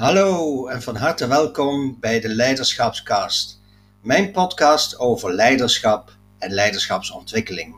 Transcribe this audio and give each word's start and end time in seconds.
Hallo 0.00 0.66
en 0.66 0.82
van 0.82 0.96
harte 0.96 1.26
welkom 1.26 1.96
bij 2.00 2.20
de 2.20 2.28
Leiderschapscast, 2.28 3.60
mijn 4.02 4.30
podcast 4.30 4.98
over 4.98 5.34
leiderschap 5.34 6.16
en 6.38 6.52
leiderschapsontwikkeling. 6.52 7.74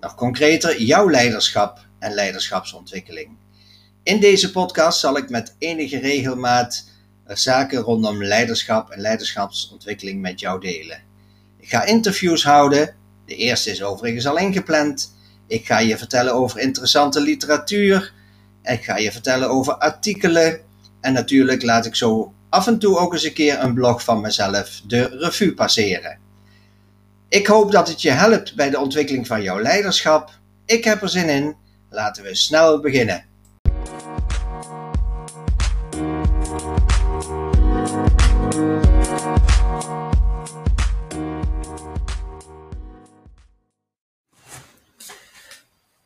Nog 0.00 0.14
concreter, 0.14 0.82
jouw 0.82 1.10
leiderschap 1.10 1.86
en 1.98 2.14
leiderschapsontwikkeling. 2.14 3.36
In 4.02 4.20
deze 4.20 4.50
podcast 4.50 5.00
zal 5.00 5.16
ik 5.16 5.28
met 5.28 5.54
enige 5.58 5.98
regelmaat 5.98 6.84
zaken 7.26 7.80
rondom 7.80 8.24
leiderschap 8.24 8.90
en 8.90 9.00
leiderschapsontwikkeling 9.00 10.20
met 10.20 10.40
jou 10.40 10.60
delen. 10.60 11.02
Ik 11.58 11.68
ga 11.68 11.84
interviews 11.84 12.44
houden. 12.44 12.96
De 13.26 13.36
eerste 13.36 13.70
is 13.70 13.82
overigens 13.82 14.26
al 14.26 14.38
ingepland. 14.38 15.14
Ik 15.46 15.66
ga 15.66 15.78
je 15.78 15.98
vertellen 15.98 16.34
over 16.34 16.60
interessante 16.60 17.20
literatuur. 17.20 18.12
Ik 18.62 18.84
ga 18.84 18.96
je 18.96 19.12
vertellen 19.12 19.48
over 19.48 19.74
artikelen. 19.74 20.63
En 21.04 21.12
natuurlijk 21.12 21.62
laat 21.62 21.86
ik 21.86 21.94
zo 21.94 22.34
af 22.48 22.66
en 22.66 22.78
toe 22.78 22.98
ook 22.98 23.12
eens 23.12 23.24
een 23.24 23.32
keer 23.32 23.60
een 23.60 23.74
blog 23.74 24.04
van 24.04 24.20
mezelf 24.20 24.80
de 24.86 25.18
revue 25.18 25.54
passeren. 25.54 26.18
Ik 27.28 27.46
hoop 27.46 27.72
dat 27.72 27.88
het 27.88 28.02
je 28.02 28.10
helpt 28.10 28.54
bij 28.54 28.70
de 28.70 28.78
ontwikkeling 28.78 29.26
van 29.26 29.42
jouw 29.42 29.60
leiderschap. 29.60 30.30
Ik 30.66 30.84
heb 30.84 31.02
er 31.02 31.08
zin 31.08 31.28
in. 31.28 31.56
Laten 31.90 32.22
we 32.22 32.34
snel 32.34 32.80
beginnen. 32.80 33.24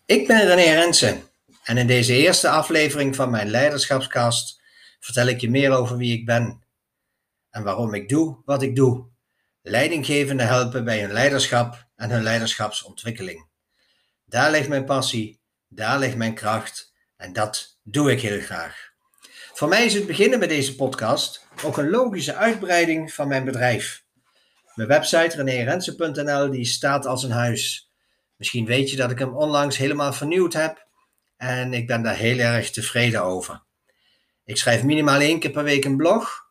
Ik 0.07 0.27
ben 0.27 0.47
René 0.47 0.75
Rensen 0.75 1.23
en 1.65 1.77
in 1.77 1.87
deze 1.87 2.17
eerste 2.17 2.49
aflevering 2.49 3.17
van 3.17 3.31
mijn 3.31 3.51
leiderschapskast 3.51 4.58
vertel 5.09 5.27
ik 5.27 5.41
je 5.41 5.51
meer 5.51 5.71
over 5.71 5.97
wie 5.97 6.19
ik 6.19 6.27
ben 6.27 6.63
en 7.51 7.63
waarom 7.63 7.95
ik 7.95 8.09
doe 8.09 8.43
wat 8.45 8.63
ik 8.63 8.77
doe. 8.77 9.07
Leidinggevenden 9.63 10.47
helpen 10.47 10.85
bij 10.85 11.01
hun 11.01 11.13
leiderschap 11.13 11.87
en 11.97 12.11
hun 12.11 12.23
leiderschapsontwikkeling. 12.23 13.47
Daar 14.25 14.51
ligt 14.51 14.69
mijn 14.69 14.85
passie, 14.85 15.41
daar 15.69 15.99
ligt 15.99 16.17
mijn 16.17 16.35
kracht 16.35 16.93
en 17.17 17.33
dat 17.33 17.79
doe 17.83 18.11
ik 18.11 18.21
heel 18.21 18.41
graag. 18.41 18.91
Voor 19.53 19.69
mij 19.69 19.85
is 19.85 19.95
het 19.95 20.07
beginnen 20.07 20.39
met 20.39 20.49
deze 20.49 20.75
podcast 20.75 21.47
ook 21.65 21.77
een 21.77 21.91
logische 21.91 22.35
uitbreiding 22.35 23.13
van 23.13 23.29
mijn 23.29 23.45
bedrijf. 23.45 24.05
Mijn 24.75 24.89
website 24.89 25.37
renérensen.nl 25.37 26.51
die 26.51 26.65
staat 26.65 27.07
als 27.07 27.23
een 27.23 27.31
huis. 27.31 27.93
Misschien 28.37 28.67
weet 28.67 28.91
je 28.91 28.97
dat 28.97 29.11
ik 29.11 29.19
hem 29.19 29.37
onlangs 29.37 29.77
helemaal 29.77 30.13
vernieuwd 30.13 30.53
heb 30.53 30.87
en 31.37 31.73
ik 31.73 31.87
ben 31.87 32.03
daar 32.03 32.17
heel 32.17 32.39
erg 32.39 32.71
tevreden 32.71 33.23
over. 33.23 33.67
Ik 34.49 34.57
schrijf 34.57 34.83
minimaal 34.83 35.21
één 35.21 35.41
keer 35.41 35.51
per 35.51 35.65
week 35.65 35.85
een 35.85 35.97
blog, 35.97 36.47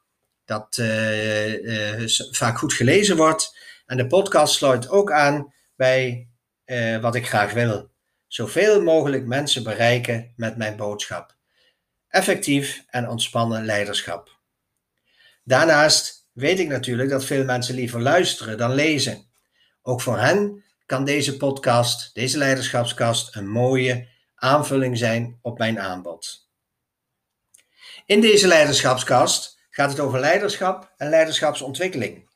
dat 0.46 0.78
uh, 0.80 2.00
uh, 2.00 2.08
vaak 2.32 2.58
goed 2.58 2.74
gelezen 2.74 3.18
wordt. 3.18 3.58
En 3.86 3.98
de 3.98 4.08
podcast 4.08 4.54
sluit 4.54 4.90
ook 4.90 5.12
aan 5.12 5.54
bij 5.76 6.28
uh, 6.66 6.98
wat 6.98 7.16
ik 7.16 7.28
graag 7.28 7.54
wil. 7.54 7.90
Zoveel 8.28 8.82
mogelijk 8.82 9.26
mensen 9.26 9.64
bereiken 9.64 10.34
met 10.36 10.58
mijn 10.58 10.76
boodschap. 10.76 11.36
Effectief 12.10 12.84
en 12.90 13.10
ontspannen 13.10 13.66
leiderschap. 13.66 14.38
Daarnaast 15.44 16.30
weet 16.32 16.60
ik 16.60 16.68
natuurlijk 16.68 17.10
dat 17.10 17.26
veel 17.26 17.46
mensen 17.46 17.76
liever 17.76 18.02
luisteren 18.02 18.58
dan 18.58 18.74
lezen. 18.74 19.26
Ook 19.82 20.02
voor 20.02 20.20
hen 20.20 20.64
kan 20.86 21.06
deze 21.06 21.38
podcast, 21.38 22.14
deze 22.14 22.38
leiderschapskast, 22.38 23.36
een 23.36 23.48
mooie 23.48 24.08
aanvulling 24.36 24.98
zijn 24.98 25.40
op 25.42 25.58
mijn 25.58 25.80
aanbod. 25.80 26.47
In 28.08 28.22
deze 28.22 28.48
leiderschapskast 28.48 29.60
gaat 29.70 29.90
het 29.90 30.00
over 30.00 30.20
leiderschap 30.20 30.94
en 30.98 31.10
leiderschapsontwikkeling. 31.10 32.30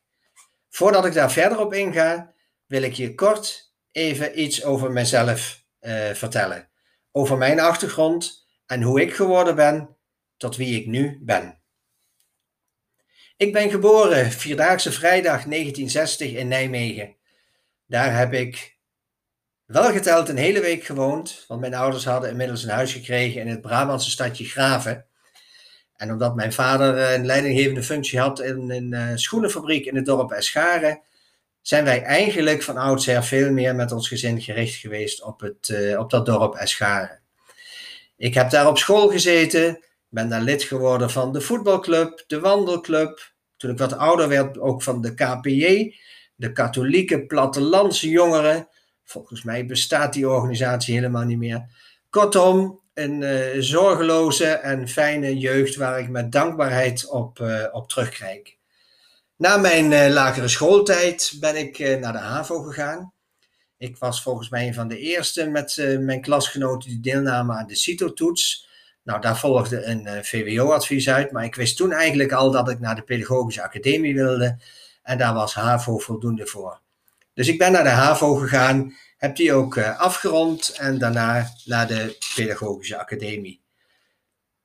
Voordat 0.70 1.06
ik 1.06 1.14
daar 1.14 1.32
verder 1.32 1.60
op 1.60 1.74
inga, 1.74 2.34
wil 2.66 2.82
ik 2.82 2.94
je 2.94 3.16
kort 3.16 3.74
even 3.92 4.42
iets 4.42 4.64
over 4.64 4.92
mezelf 4.92 5.64
uh, 5.82 6.10
vertellen. 6.10 6.70
Over 7.12 7.38
mijn 7.38 7.60
achtergrond 7.60 8.48
en 8.66 8.82
hoe 8.82 9.02
ik 9.02 9.14
geworden 9.14 9.56
ben 9.56 9.98
tot 10.38 10.56
wie 10.56 10.80
ik 10.80 10.88
nu 10.88 11.20
ben. 11.22 11.62
Ik 13.38 13.54
ben 13.54 13.70
geboren 13.70 14.32
Vierdaagse 14.32 14.92
Vrijdag 14.92 15.44
1960 15.44 16.32
in 16.32 16.48
Nijmegen. 16.48 17.16
Daar 17.86 18.18
heb 18.18 18.34
ik 18.34 18.78
wel 19.66 19.92
geteld 19.92 20.30
een 20.30 20.38
hele 20.38 20.62
week 20.62 20.84
gewoond, 20.84 21.46
want 21.48 21.62
mijn 21.62 21.74
ouders 21.74 22.06
hadden 22.06 22.30
inmiddels 22.30 22.64
een 22.64 22.70
huis 22.70 22.94
gekregen 22.94 23.42
in 23.42 23.48
het 23.48 23.62
Brabantse 23.62 24.10
stadje 24.10 24.46
Graven. 24.46 25.06
En 26.02 26.12
omdat 26.12 26.36
mijn 26.36 26.54
vader 26.54 27.14
een 27.14 27.26
leidinggevende 27.26 27.84
functie 27.84 28.20
had 28.20 28.40
in 28.40 28.72
een 28.72 28.94
uh, 28.94 29.16
schoenenfabriek 29.16 29.86
in 29.86 29.96
het 29.96 30.06
dorp 30.06 30.32
Escharen, 30.32 31.02
zijn 31.62 31.84
wij 31.84 32.04
eigenlijk 32.04 32.64
van 32.64 32.78
oudsher 32.78 33.24
veel 33.24 33.52
meer 33.52 33.76
met 33.76 33.92
ons 33.92 34.08
gezin 34.08 34.42
gericht 34.42 34.76
geweest 34.76 35.24
op, 35.24 35.42
het, 35.42 35.70
uh, 35.70 36.00
op 36.00 36.10
dat 36.10 36.26
dorp 36.26 36.56
Escharen. 36.56 37.20
Ik 38.18 38.34
heb 38.34 38.50
daar 38.50 38.68
op 38.68 38.78
school 38.78 39.10
gezeten, 39.10 39.84
ben 40.10 40.30
daar 40.30 40.42
lid 40.42 40.64
geworden 40.64 41.10
van 41.10 41.34
de 41.34 41.42
voetbalclub, 41.42 42.24
de 42.28 42.40
wandelclub. 42.40 43.34
Toen 43.58 43.72
ik 43.72 43.78
wat 43.78 43.98
ouder 43.98 44.28
werd, 44.28 44.60
ook 44.60 44.84
van 44.84 45.02
de 45.02 45.14
KPJ, 45.14 45.96
de 46.36 46.52
katholieke 46.52 47.26
plattelandse 47.26 48.10
jongeren. 48.10 48.68
Volgens 49.04 49.44
mij 49.44 49.66
bestaat 49.66 50.14
die 50.14 50.30
organisatie 50.30 50.96
helemaal 50.96 51.24
niet 51.24 51.38
meer. 51.38 51.66
Kortom, 52.10 52.82
een 53.02 53.22
uh, 53.22 53.62
zorgeloze 53.62 54.46
en 54.46 54.88
fijne 54.88 55.38
jeugd 55.38 55.76
waar 55.76 56.00
ik 56.00 56.10
met 56.10 56.32
dankbaarheid 56.32 57.10
op, 57.10 57.40
uh, 57.40 57.66
op 57.72 57.90
terugkijk. 57.90 58.58
Na 59.36 59.58
mijn 59.58 59.92
uh, 59.92 60.08
lagere 60.08 60.48
schooltijd 60.48 61.34
ben 61.40 61.56
ik 61.56 61.80
naar 62.00 62.12
de 62.12 62.20
HAVO 62.20 62.62
gegaan. 62.62 63.14
Ik 63.78 63.98
was 63.98 64.22
volgens 64.22 64.50
mij 64.50 64.68
een 64.68 64.74
van 64.74 64.88
de 64.88 64.98
eerste 64.98 65.46
met 65.50 65.98
mijn 66.00 66.22
klasgenoten 66.22 66.90
die 66.90 67.00
deelnamen 67.00 67.56
aan 67.56 67.68
de 67.68 67.76
CITO-toets. 67.76 68.70
Nou, 69.04 69.22
daar 69.22 69.38
volgde 69.38 69.84
een 69.86 70.26
VWO-advies 70.26 71.10
uit, 71.10 71.32
maar 71.32 71.44
ik 71.44 71.56
wist 71.56 71.78
toen 71.78 71.92
eigenlijk 71.92 72.32
al 72.32 72.52
dat 72.52 72.70
ik 72.70 72.80
naar 72.80 72.96
de 72.96 73.02
Pedagogische 73.02 73.64
Academie 73.64 74.14
wilde. 74.14 74.58
En 75.04 75.18
daar 75.18 75.34
was 75.34 75.54
HAVO 75.54 75.98
voldoende 75.98 76.46
voor. 76.46 76.80
Dus 77.34 77.48
ik 77.48 77.58
ben 77.58 77.72
naar 77.72 77.84
de 77.84 77.90
HAVO 77.90 78.36
gegaan, 78.36 78.94
heb 79.22 79.36
die 79.36 79.54
ook 79.54 79.76
uh, 79.76 80.00
afgerond 80.00 80.70
en 80.78 80.98
daarna 80.98 81.54
naar 81.66 81.88
de 81.88 82.18
Pedagogische 82.36 82.98
Academie. 82.98 83.62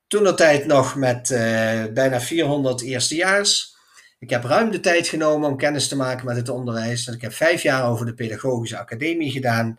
Toen 0.06 0.24
de 0.24 0.34
tijd 0.34 0.66
nog 0.66 0.94
met 0.94 1.30
uh, 1.30 1.38
bijna 1.84 2.20
400 2.20 2.82
eerstejaars. 2.82 3.74
Ik 4.18 4.30
heb 4.30 4.44
ruim 4.44 4.70
de 4.70 4.80
tijd 4.80 5.08
genomen 5.08 5.48
om 5.48 5.56
kennis 5.56 5.88
te 5.88 5.96
maken 5.96 6.26
met 6.26 6.36
het 6.36 6.48
onderwijs. 6.48 7.06
Ik 7.06 7.20
heb 7.20 7.32
vijf 7.32 7.62
jaar 7.62 7.88
over 7.88 8.06
de 8.06 8.14
Pedagogische 8.14 8.78
Academie 8.78 9.30
gedaan. 9.30 9.78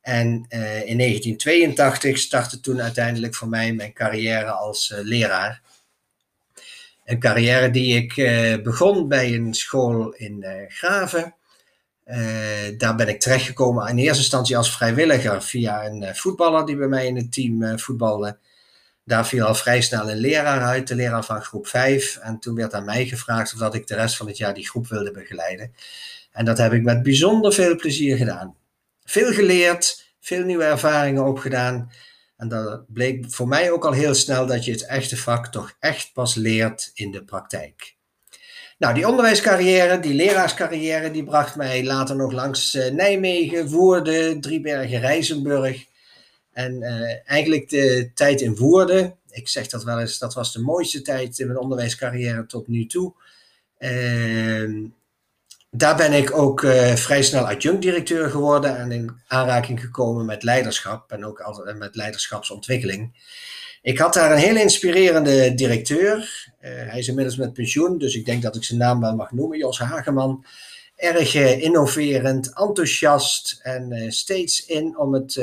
En 0.00 0.26
uh, 0.28 0.86
in 0.86 0.98
1982 0.98 2.18
startte 2.18 2.60
toen 2.60 2.80
uiteindelijk 2.80 3.34
voor 3.34 3.48
mij 3.48 3.72
mijn 3.72 3.92
carrière 3.92 4.50
als 4.50 4.92
leraar. 4.96 5.62
Een 7.04 7.18
carrière 7.18 7.70
die 7.70 7.96
ik 7.96 8.14
begon 8.62 9.08
bij 9.08 9.34
een 9.34 9.54
school 9.54 10.12
in 10.12 10.44
Graven. 10.68 11.37
Uh, 12.10 12.78
daar 12.78 12.94
ben 12.94 13.08
ik 13.08 13.20
terechtgekomen 13.20 13.88
in 13.88 13.98
eerste 13.98 14.22
instantie 14.22 14.56
als 14.56 14.76
vrijwilliger 14.76 15.42
via 15.42 15.84
een 15.86 16.16
voetballer 16.16 16.66
die 16.66 16.76
bij 16.76 16.88
mij 16.88 17.06
in 17.06 17.16
het 17.16 17.32
team 17.32 17.78
voetbalde. 17.78 18.38
Daar 19.04 19.26
viel 19.26 19.44
al 19.44 19.54
vrij 19.54 19.80
snel 19.80 20.10
een 20.10 20.16
leraar 20.16 20.62
uit, 20.62 20.88
de 20.88 20.94
leraar 20.94 21.24
van 21.24 21.42
groep 21.42 21.66
5. 21.66 22.16
En 22.16 22.38
toen 22.38 22.54
werd 22.54 22.74
aan 22.74 22.84
mij 22.84 23.06
gevraagd 23.06 23.52
of 23.52 23.58
dat 23.58 23.74
ik 23.74 23.86
de 23.86 23.94
rest 23.94 24.16
van 24.16 24.26
het 24.26 24.36
jaar 24.36 24.54
die 24.54 24.68
groep 24.68 24.88
wilde 24.88 25.10
begeleiden. 25.10 25.72
En 26.32 26.44
dat 26.44 26.58
heb 26.58 26.72
ik 26.72 26.82
met 26.82 27.02
bijzonder 27.02 27.52
veel 27.52 27.76
plezier 27.76 28.16
gedaan. 28.16 28.56
Veel 29.04 29.32
geleerd, 29.32 30.14
veel 30.20 30.44
nieuwe 30.44 30.64
ervaringen 30.64 31.24
opgedaan. 31.24 31.90
En 32.36 32.48
dat 32.48 32.92
bleek 32.92 33.24
voor 33.28 33.48
mij 33.48 33.70
ook 33.70 33.84
al 33.84 33.92
heel 33.92 34.14
snel 34.14 34.46
dat 34.46 34.64
je 34.64 34.70
het 34.70 34.86
echte 34.86 35.16
vak 35.16 35.46
toch 35.46 35.76
echt 35.78 36.12
pas 36.12 36.34
leert 36.34 36.90
in 36.94 37.10
de 37.10 37.24
praktijk. 37.24 37.96
Nou, 38.78 38.94
die 38.94 39.08
onderwijscarrière, 39.08 40.00
die 40.00 40.14
leraarscarrière, 40.14 41.10
die 41.10 41.24
bracht 41.24 41.56
mij 41.56 41.84
later 41.84 42.16
nog 42.16 42.32
langs 42.32 42.74
uh, 42.74 42.90
Nijmegen, 42.90 43.68
Woerden, 43.68 44.40
Driebergen, 44.40 45.00
Rijzenburg. 45.00 45.84
En 46.52 46.82
uh, 46.82 47.30
eigenlijk 47.30 47.68
de 47.68 48.10
tijd 48.14 48.40
in 48.40 48.56
Woerden, 48.56 49.16
ik 49.30 49.48
zeg 49.48 49.66
dat 49.66 49.84
wel 49.84 50.00
eens, 50.00 50.18
dat 50.18 50.34
was 50.34 50.52
de 50.52 50.60
mooiste 50.60 51.02
tijd 51.02 51.38
in 51.38 51.46
mijn 51.46 51.58
onderwijscarrière 51.58 52.46
tot 52.46 52.68
nu 52.68 52.86
toe. 52.86 53.12
Uh, 53.78 54.86
daar 55.70 55.96
ben 55.96 56.12
ik 56.12 56.36
ook 56.36 56.62
uh, 56.62 56.94
vrij 56.94 57.22
snel 57.22 57.48
adjunct-directeur 57.48 58.30
geworden 58.30 58.78
en 58.78 58.92
in 58.92 59.20
aanraking 59.26 59.80
gekomen 59.80 60.26
met 60.26 60.42
leiderschap 60.42 61.12
en 61.12 61.24
ook 61.24 61.40
altijd 61.40 61.78
met 61.78 61.96
leiderschapsontwikkeling. 61.96 63.12
Ik 63.82 63.98
had 63.98 64.14
daar 64.14 64.32
een 64.32 64.38
heel 64.38 64.56
inspirerende 64.56 65.54
directeur. 65.54 66.16
Uh, 66.60 66.70
hij 66.70 66.98
is 66.98 67.08
inmiddels 67.08 67.36
met 67.36 67.52
pensioen, 67.52 67.98
dus 67.98 68.14
ik 68.14 68.24
denk 68.24 68.42
dat 68.42 68.56
ik 68.56 68.64
zijn 68.64 68.78
naam 68.78 69.00
wel 69.00 69.14
mag 69.14 69.32
noemen, 69.32 69.58
Jos 69.58 69.78
Hageman. 69.78 70.44
Erg 70.96 71.34
uh, 71.34 71.62
innoverend, 71.62 72.58
enthousiast 72.58 73.60
en 73.62 74.12
steeds 74.12 74.66
in 74.66 74.98
om 74.98 75.14
het 75.14 75.42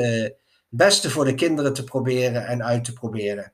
beste 0.68 1.10
voor 1.10 1.24
de 1.24 1.34
kinderen 1.34 1.72
te 1.72 1.84
proberen 1.84 2.46
en 2.46 2.64
uit 2.64 2.84
te 2.84 2.92
proberen. 2.92 3.52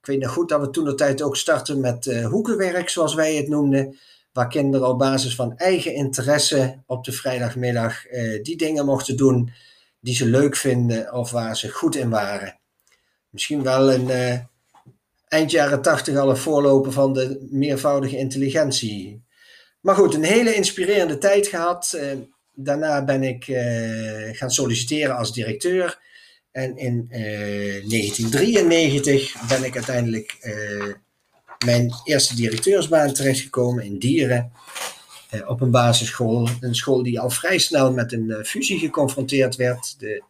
Ik 0.00 0.06
weet 0.06 0.20
nog 0.20 0.32
goed 0.32 0.48
dat 0.48 0.60
we 0.60 0.70
toen 0.70 0.84
de 0.84 0.94
tijd 0.94 1.22
ook 1.22 1.36
startten 1.36 1.80
met 1.80 2.22
hoekenwerk, 2.24 2.88
zoals 2.88 3.14
wij 3.14 3.34
het 3.34 3.48
noemden. 3.48 3.98
Waar 4.32 4.48
kinderen 4.48 4.88
op 4.88 4.98
basis 4.98 5.34
van 5.34 5.56
eigen 5.56 5.94
interesse 5.94 6.82
op 6.86 7.04
de 7.04 7.12
vrijdagmiddag 7.12 8.02
die 8.42 8.56
dingen 8.56 8.84
mochten 8.84 9.16
doen 9.16 9.52
die 10.00 10.14
ze 10.14 10.26
leuk 10.26 10.56
vinden 10.56 11.12
of 11.12 11.30
waar 11.30 11.56
ze 11.56 11.68
goed 11.68 11.96
in 11.96 12.10
waren. 12.10 12.58
Misschien 13.34 13.62
wel 13.62 13.92
een 13.92 14.08
uh, 14.08 14.38
eind 15.28 15.50
jaren 15.50 15.82
tachtig 15.82 16.16
al 16.16 16.30
een 16.30 16.36
voorloper 16.36 16.92
van 16.92 17.12
de 17.12 17.46
meervoudige 17.50 18.16
intelligentie. 18.16 19.22
Maar 19.80 19.94
goed, 19.94 20.14
een 20.14 20.24
hele 20.24 20.54
inspirerende 20.54 21.18
tijd 21.18 21.46
gehad. 21.46 21.98
daarna 22.54 23.04
ben 23.04 23.22
ik 23.22 23.44
gaan 24.36 24.50
solliciteren 24.50 25.16
als 25.16 25.32
directeur. 25.32 25.98
En 26.52 26.76
in 26.76 27.06
1993 27.08 29.34
eh, 29.34 29.48
ben 29.48 29.64
ik 29.64 29.74
uiteindelijk 29.74 30.36
mijn 31.64 31.92
eerste 32.04 32.36
directeursbaan 32.36 33.12
terechtgekomen 33.12 33.84
in 33.84 33.98
Dieren. 33.98 34.52
Op 35.46 35.60
een 35.60 35.70
basisschool. 35.70 36.48
Een 36.60 36.74
school 36.74 37.02
die 37.02 37.20
al 37.20 37.30
vrij 37.30 37.58
snel 37.58 37.92
met 37.92 38.12
een 38.12 38.44
fusie 38.44 38.78
geconfronteerd 38.78 39.56
werd. 39.56 39.94
De, 39.98 40.22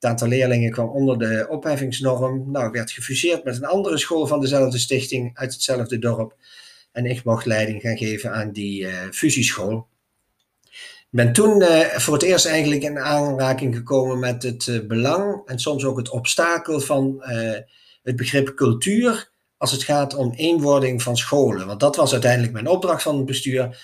het 0.00 0.10
aantal 0.10 0.28
leerlingen 0.28 0.70
kwam 0.70 0.88
onder 0.88 1.18
de 1.18 1.46
opheffingsnorm. 1.48 2.50
Nou, 2.50 2.70
werd 2.70 2.90
gefuseerd 2.90 3.44
met 3.44 3.56
een 3.56 3.64
andere 3.64 3.98
school 3.98 4.26
van 4.26 4.40
dezelfde 4.40 4.78
stichting 4.78 5.30
uit 5.34 5.52
hetzelfde 5.52 5.98
dorp. 5.98 6.36
En 6.92 7.04
ik 7.04 7.24
mocht 7.24 7.46
leiding 7.46 7.80
gaan 7.80 7.96
geven 7.96 8.32
aan 8.32 8.52
die 8.52 8.86
fusieschool 9.10 9.88
ben 11.10 11.32
toen 11.32 11.62
uh, 11.62 11.80
voor 11.80 12.14
het 12.14 12.22
eerst 12.22 12.46
eigenlijk 12.46 12.82
in 12.82 12.98
aanraking 12.98 13.74
gekomen 13.74 14.18
met 14.18 14.42
het 14.42 14.66
uh, 14.66 14.86
belang 14.86 15.42
en 15.46 15.58
soms 15.58 15.84
ook 15.84 15.96
het 15.96 16.08
obstakel 16.08 16.80
van 16.80 17.22
het 18.02 18.16
begrip 18.16 18.54
cultuur 18.54 19.30
als 19.56 19.72
het 19.72 19.82
gaat 19.82 20.14
om 20.14 20.32
eenwording 20.32 21.02
van 21.02 21.16
scholen. 21.16 21.66
Want 21.66 21.80
dat 21.80 21.96
was 21.96 22.12
uiteindelijk 22.12 22.52
mijn 22.52 22.66
opdracht 22.66 23.02
van 23.02 23.16
het 23.16 23.26
bestuur. 23.26 23.80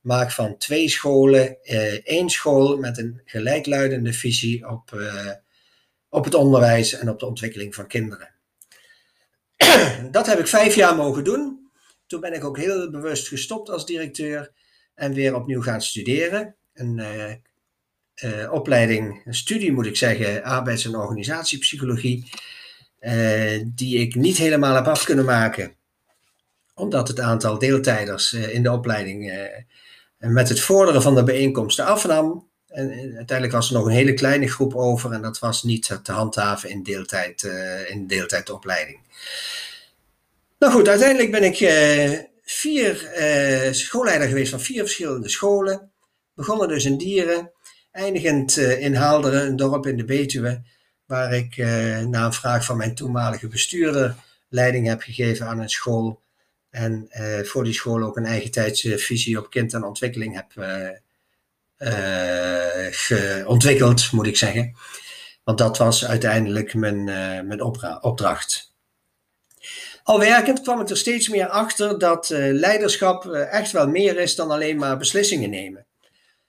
Maak 0.00 0.30
van 0.30 0.56
twee 0.58 0.88
scholen 0.88 1.56
één 2.04 2.30
school 2.30 2.76
met 2.76 2.98
een 2.98 3.20
gelijkluidende 3.24 4.12
visie 4.12 4.68
op, 4.68 4.90
op 6.14 6.24
het 6.24 6.34
onderwijs 6.34 6.92
en 6.92 7.10
op 7.10 7.18
de 7.18 7.26
ontwikkeling 7.26 7.74
van 7.74 7.86
kinderen. 7.86 8.34
dat 10.10 10.26
heb 10.26 10.38
ik 10.38 10.46
vijf 10.46 10.74
jaar 10.74 10.96
mogen 10.96 11.24
doen. 11.24 11.70
Toen 12.06 12.20
ben 12.20 12.32
ik 12.32 12.44
ook 12.44 12.58
heel 12.58 12.90
bewust 12.90 13.28
gestopt 13.28 13.70
als 13.70 13.86
directeur 13.86 14.52
en 14.94 15.12
weer 15.12 15.34
opnieuw 15.34 15.62
gaan 15.62 15.82
studeren 15.82 16.54
een 16.74 16.98
uh, 18.24 18.52
opleiding, 18.52 19.22
een 19.24 19.34
studie 19.34 19.72
moet 19.72 19.86
ik 19.86 19.96
zeggen, 19.96 20.42
arbeids- 20.42 20.84
en 20.84 20.96
organisatiepsychologie, 20.96 22.30
uh, 23.00 23.62
die 23.64 23.98
ik 23.98 24.14
niet 24.14 24.36
helemaal 24.36 24.74
heb 24.74 24.86
af 24.86 25.04
kunnen 25.04 25.24
maken. 25.24 25.74
Omdat 26.74 27.08
het 27.08 27.20
aantal 27.20 27.58
deeltijders 27.58 28.32
in 28.32 28.62
de 28.62 28.72
opleiding 28.72 29.48
met 30.18 30.48
het 30.48 30.60
vorderen 30.60 31.02
van 31.02 31.14
de 31.14 31.24
bijeenkomsten 31.24 31.84
afnam. 31.84 32.52
En 32.74 32.90
uiteindelijk 32.90 33.52
was 33.52 33.68
er 33.68 33.74
nog 33.74 33.86
een 33.86 33.92
hele 33.92 34.14
kleine 34.14 34.48
groep 34.48 34.74
over 34.74 35.12
en 35.12 35.22
dat 35.22 35.38
was 35.38 35.62
niet 35.62 35.98
te 36.02 36.12
handhaven 36.12 36.70
in, 36.70 36.82
deeltijd, 36.82 37.42
in 37.88 38.06
deeltijdopleiding. 38.06 38.98
Nou 40.58 40.72
goed, 40.72 40.88
uiteindelijk 40.88 41.30
ben 41.30 41.44
ik 41.44 41.56
vier 42.42 43.10
schoolleider 43.70 44.28
geweest 44.28 44.50
van 44.50 44.60
vier 44.60 44.80
verschillende 44.80 45.28
scholen. 45.28 45.90
Begonnen 46.34 46.68
dus 46.68 46.84
in 46.84 46.98
Dieren, 46.98 47.52
eindigend 47.92 48.56
uh, 48.56 48.80
in 48.80 48.94
Haalderen, 48.94 49.46
een 49.46 49.56
dorp 49.56 49.86
in 49.86 49.96
de 49.96 50.04
Betuwe, 50.04 50.62
waar 51.06 51.34
ik 51.34 51.56
uh, 51.56 52.00
na 52.00 52.24
een 52.24 52.32
vraag 52.32 52.64
van 52.64 52.76
mijn 52.76 52.94
toenmalige 52.94 53.48
bestuurder 53.48 54.14
leiding 54.48 54.86
heb 54.86 55.02
gegeven 55.02 55.46
aan 55.46 55.60
een 55.60 55.68
school. 55.68 56.22
En 56.70 57.08
uh, 57.10 57.40
voor 57.40 57.64
die 57.64 57.72
school 57.72 58.02
ook 58.02 58.16
een 58.16 58.26
eigen 58.26 58.50
tijdse 58.50 58.98
visie 58.98 59.38
op 59.38 59.50
kind 59.50 59.72
en 59.72 59.84
ontwikkeling 59.84 60.34
heb 60.34 60.52
ontwikkeld, 63.46 64.12
moet 64.12 64.26
ik 64.26 64.36
zeggen. 64.36 64.76
Want 65.44 65.58
dat 65.58 65.78
was 65.78 66.06
uiteindelijk 66.06 66.74
mijn, 66.74 67.04
mijn 67.46 67.62
opdracht. 68.00 68.72
Al 70.02 70.18
werkend 70.18 70.60
kwam 70.60 70.80
ik 70.80 70.88
er 70.88 70.96
steeds 70.96 71.28
meer 71.28 71.48
achter 71.48 71.98
dat 71.98 72.28
leiderschap 72.34 73.26
echt 73.32 73.72
wel 73.72 73.88
meer 73.88 74.18
is 74.18 74.34
dan 74.34 74.50
alleen 74.50 74.76
maar 74.76 74.96
beslissingen 74.96 75.50
nemen. 75.50 75.86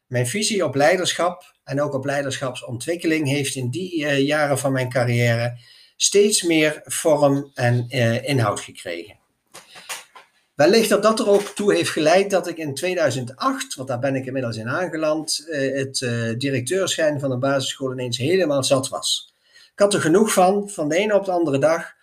Mijn 0.06 0.28
visie 0.28 0.66
op 0.66 0.76
leiderschap 0.76 1.56
en 1.64 1.82
ook 1.82 1.94
op 1.94 2.06
leiderschapsontwikkeling 2.06 3.28
heeft 3.28 3.56
in 3.56 3.70
die 3.70 4.06
jaren 4.26 4.60
van 4.60 4.72
mijn 4.72 4.90
carrière 4.90 5.60
steeds 5.96 6.44
meer 6.44 6.82
vorm 6.84 7.52
en 7.54 7.90
inhoud 8.24 8.60
gekregen. 8.60 9.15
Wellicht 10.56 10.90
dat 10.90 11.04
dat 11.04 11.20
er 11.20 11.30
ook 11.30 11.42
toe 11.42 11.74
heeft 11.74 11.90
geleid 11.90 12.30
dat 12.30 12.48
ik 12.48 12.58
in 12.58 12.74
2008, 12.74 13.76
want 13.76 13.88
daar 13.88 14.00
ben 14.00 14.16
ik 14.16 14.26
inmiddels 14.26 14.58
in 14.58 14.70
aangeland, 14.70 15.46
uh, 15.48 15.78
het 15.78 15.98
directeurschijn 16.40 17.20
van 17.20 17.32
een 17.32 17.40
basisschool 17.40 17.92
ineens 17.92 18.18
helemaal 18.18 18.64
zat 18.64 18.90
was. 18.90 19.34
Ik 19.74 19.80
had 19.80 19.94
er 19.94 20.02
genoeg 20.02 20.34
van, 20.34 20.70
van 20.70 20.90
de 20.90 20.96
ene 20.96 21.16
op 21.16 21.26
de 21.26 21.32
andere 21.32 21.60
dag. 21.60 21.94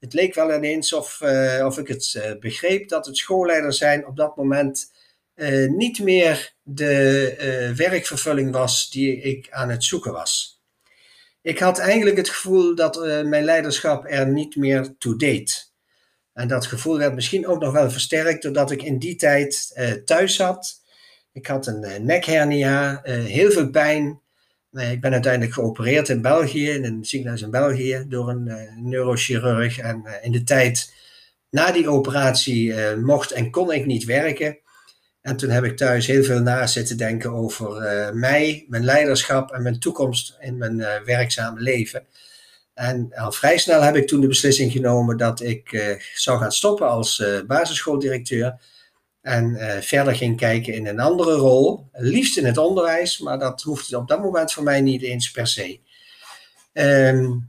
Het 0.00 0.12
leek 0.12 0.34
wel 0.34 0.54
ineens 0.54 0.92
of, 0.92 1.20
of 1.64 1.78
ik 1.78 1.88
het 1.88 2.36
begreep 2.40 2.88
dat 2.88 3.06
het 3.06 3.16
schoolleider 3.16 3.72
zijn 3.72 4.06
op 4.06 4.16
dat 4.16 4.36
moment 4.36 4.92
niet 5.68 5.98
meer 5.98 6.52
de 6.62 7.72
werkvervulling 7.76 8.52
was 8.52 8.90
die 8.90 9.20
ik 9.20 9.46
aan 9.50 9.68
het 9.68 9.84
zoeken 9.84 10.12
was. 10.12 10.60
Ik 11.42 11.58
had 11.58 11.78
eigenlijk 11.78 12.16
het 12.16 12.28
gevoel 12.28 12.74
dat 12.74 12.96
mijn 13.24 13.44
leiderschap 13.44 14.04
er 14.08 14.28
niet 14.28 14.56
meer 14.56 14.94
toe 14.98 15.16
deed. 15.16 15.69
En 16.40 16.48
dat 16.48 16.66
gevoel 16.66 16.98
werd 16.98 17.14
misschien 17.14 17.46
ook 17.46 17.60
nog 17.60 17.72
wel 17.72 17.90
versterkt 17.90 18.42
doordat 18.42 18.70
ik 18.70 18.82
in 18.82 18.98
die 18.98 19.16
tijd 19.16 19.72
uh, 19.76 19.90
thuis 19.90 20.34
zat. 20.34 20.82
Ik 21.32 21.46
had 21.46 21.66
een 21.66 22.04
nekhernia, 22.06 23.00
heel 23.04 23.50
veel 23.50 23.70
pijn. 23.70 24.20
ik 24.72 25.00
ben 25.00 25.12
uiteindelijk 25.12 25.52
geopereerd 25.52 26.08
in 26.08 26.22
België, 26.22 26.70
in 26.70 26.84
een 26.84 27.04
ziekenhuis 27.04 27.42
in 27.42 27.50
België, 27.50 28.04
door 28.08 28.28
een 28.28 28.50
neurochirurg. 28.76 29.78
En 29.78 30.04
in 30.22 30.32
de 30.32 30.42
tijd 30.42 30.94
na 31.50 31.72
die 31.72 31.88
operatie 31.88 32.74
mocht 32.96 33.30
en 33.30 33.50
kon 33.50 33.72
ik 33.72 33.86
niet 33.86 34.04
werken. 34.04 34.58
En 35.20 35.36
toen 35.36 35.50
heb 35.50 35.64
ik 35.64 35.76
thuis 35.76 36.06
heel 36.06 36.24
veel 36.24 36.40
na 36.40 36.66
zitten 36.66 36.96
denken 36.96 37.30
over 37.30 37.70
mij, 38.14 38.64
mijn 38.68 38.84
leiderschap 38.84 39.50
en 39.50 39.62
mijn 39.62 39.78
toekomst 39.78 40.36
in 40.40 40.56
mijn 40.56 40.76
werkzame 41.04 41.60
leven. 41.60 42.06
En 42.80 43.14
al 43.14 43.32
vrij 43.32 43.58
snel 43.58 43.82
heb 43.82 43.96
ik 43.96 44.06
toen 44.06 44.20
de 44.20 44.26
beslissing 44.26 44.72
genomen 44.72 45.16
dat 45.16 45.40
ik 45.40 45.72
uh, 45.72 45.94
zou 46.14 46.38
gaan 46.38 46.52
stoppen 46.52 46.88
als 46.88 47.22
basisschooldirecteur. 47.46 48.60
En 49.22 49.56
verder 49.82 50.14
ging 50.14 50.36
kijken 50.36 50.74
in 50.74 50.86
een 50.86 51.00
andere 51.00 51.34
rol, 51.34 51.88
liefst 51.92 52.36
in 52.36 52.44
het 52.44 52.58
onderwijs, 52.58 53.18
maar 53.18 53.38
dat 53.38 53.62
hoefde 53.62 53.96
op 53.96 54.08
dat 54.08 54.20
moment 54.20 54.52
voor 54.52 54.62
mij 54.62 54.80
niet 54.80 55.02
eens 55.02 55.30
per 55.30 55.46
se. 55.46 55.80
Um, 56.72 57.48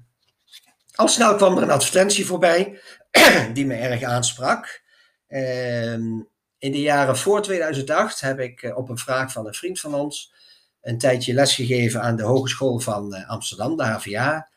al 0.95 1.07
snel 1.07 1.35
kwam 1.35 1.57
er 1.57 1.63
een 1.63 1.71
advertentie 1.71 2.25
voorbij 2.25 2.79
die 3.53 3.65
me 3.65 3.75
erg 3.75 4.03
aansprak. 4.03 4.81
Um, 5.27 6.27
in 6.57 6.71
de 6.71 6.81
jaren 6.81 7.17
voor 7.17 7.41
2008 7.41 8.21
heb 8.21 8.39
ik 8.39 8.61
eh, 8.63 8.77
op 8.77 8.89
een 8.89 8.97
vraag 8.97 9.31
van 9.31 9.47
een 9.47 9.53
vriend 9.53 9.79
van 9.79 9.93
ons 9.93 10.33
een 10.81 10.97
tijdje 10.97 11.33
lesgegeven 11.33 12.01
aan 12.01 12.15
de 12.15 12.23
Hogeschool 12.23 12.79
van 12.79 13.13
eh, 13.13 13.29
Amsterdam, 13.29 13.77
de 13.77 13.83
HVA. 13.83 14.49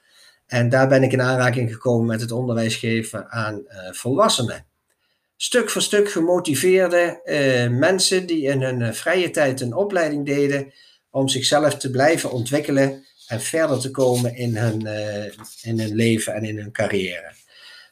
En 0.46 0.68
daar 0.68 0.88
ben 0.88 1.02
ik 1.02 1.12
in 1.12 1.22
aanraking 1.22 1.72
gekomen 1.72 2.06
met 2.06 2.20
het 2.20 2.32
onderwijs 2.32 2.76
geven 2.76 3.30
aan 3.30 3.54
uh, 3.54 3.92
volwassenen. 3.92 4.66
Stuk 5.36 5.70
voor 5.70 5.82
stuk 5.82 6.10
gemotiveerde 6.10 7.20
uh, 7.24 7.78
mensen 7.78 8.26
die 8.26 8.42
in 8.42 8.62
hun 8.62 8.94
vrije 8.94 9.30
tijd 9.30 9.60
een 9.60 9.74
opleiding 9.74 10.26
deden 10.26 10.72
om 11.10 11.28
zichzelf 11.28 11.76
te 11.76 11.90
blijven 11.90 12.30
ontwikkelen 12.30 13.04
en 13.26 13.40
verder 13.40 13.80
te 13.80 13.90
komen 13.90 14.36
in 14.36 14.56
hun, 14.56 14.80
in 15.62 15.80
hun 15.80 15.94
leven 15.94 16.34
en 16.34 16.44
in 16.44 16.58
hun 16.58 16.72
carrière. 16.72 17.32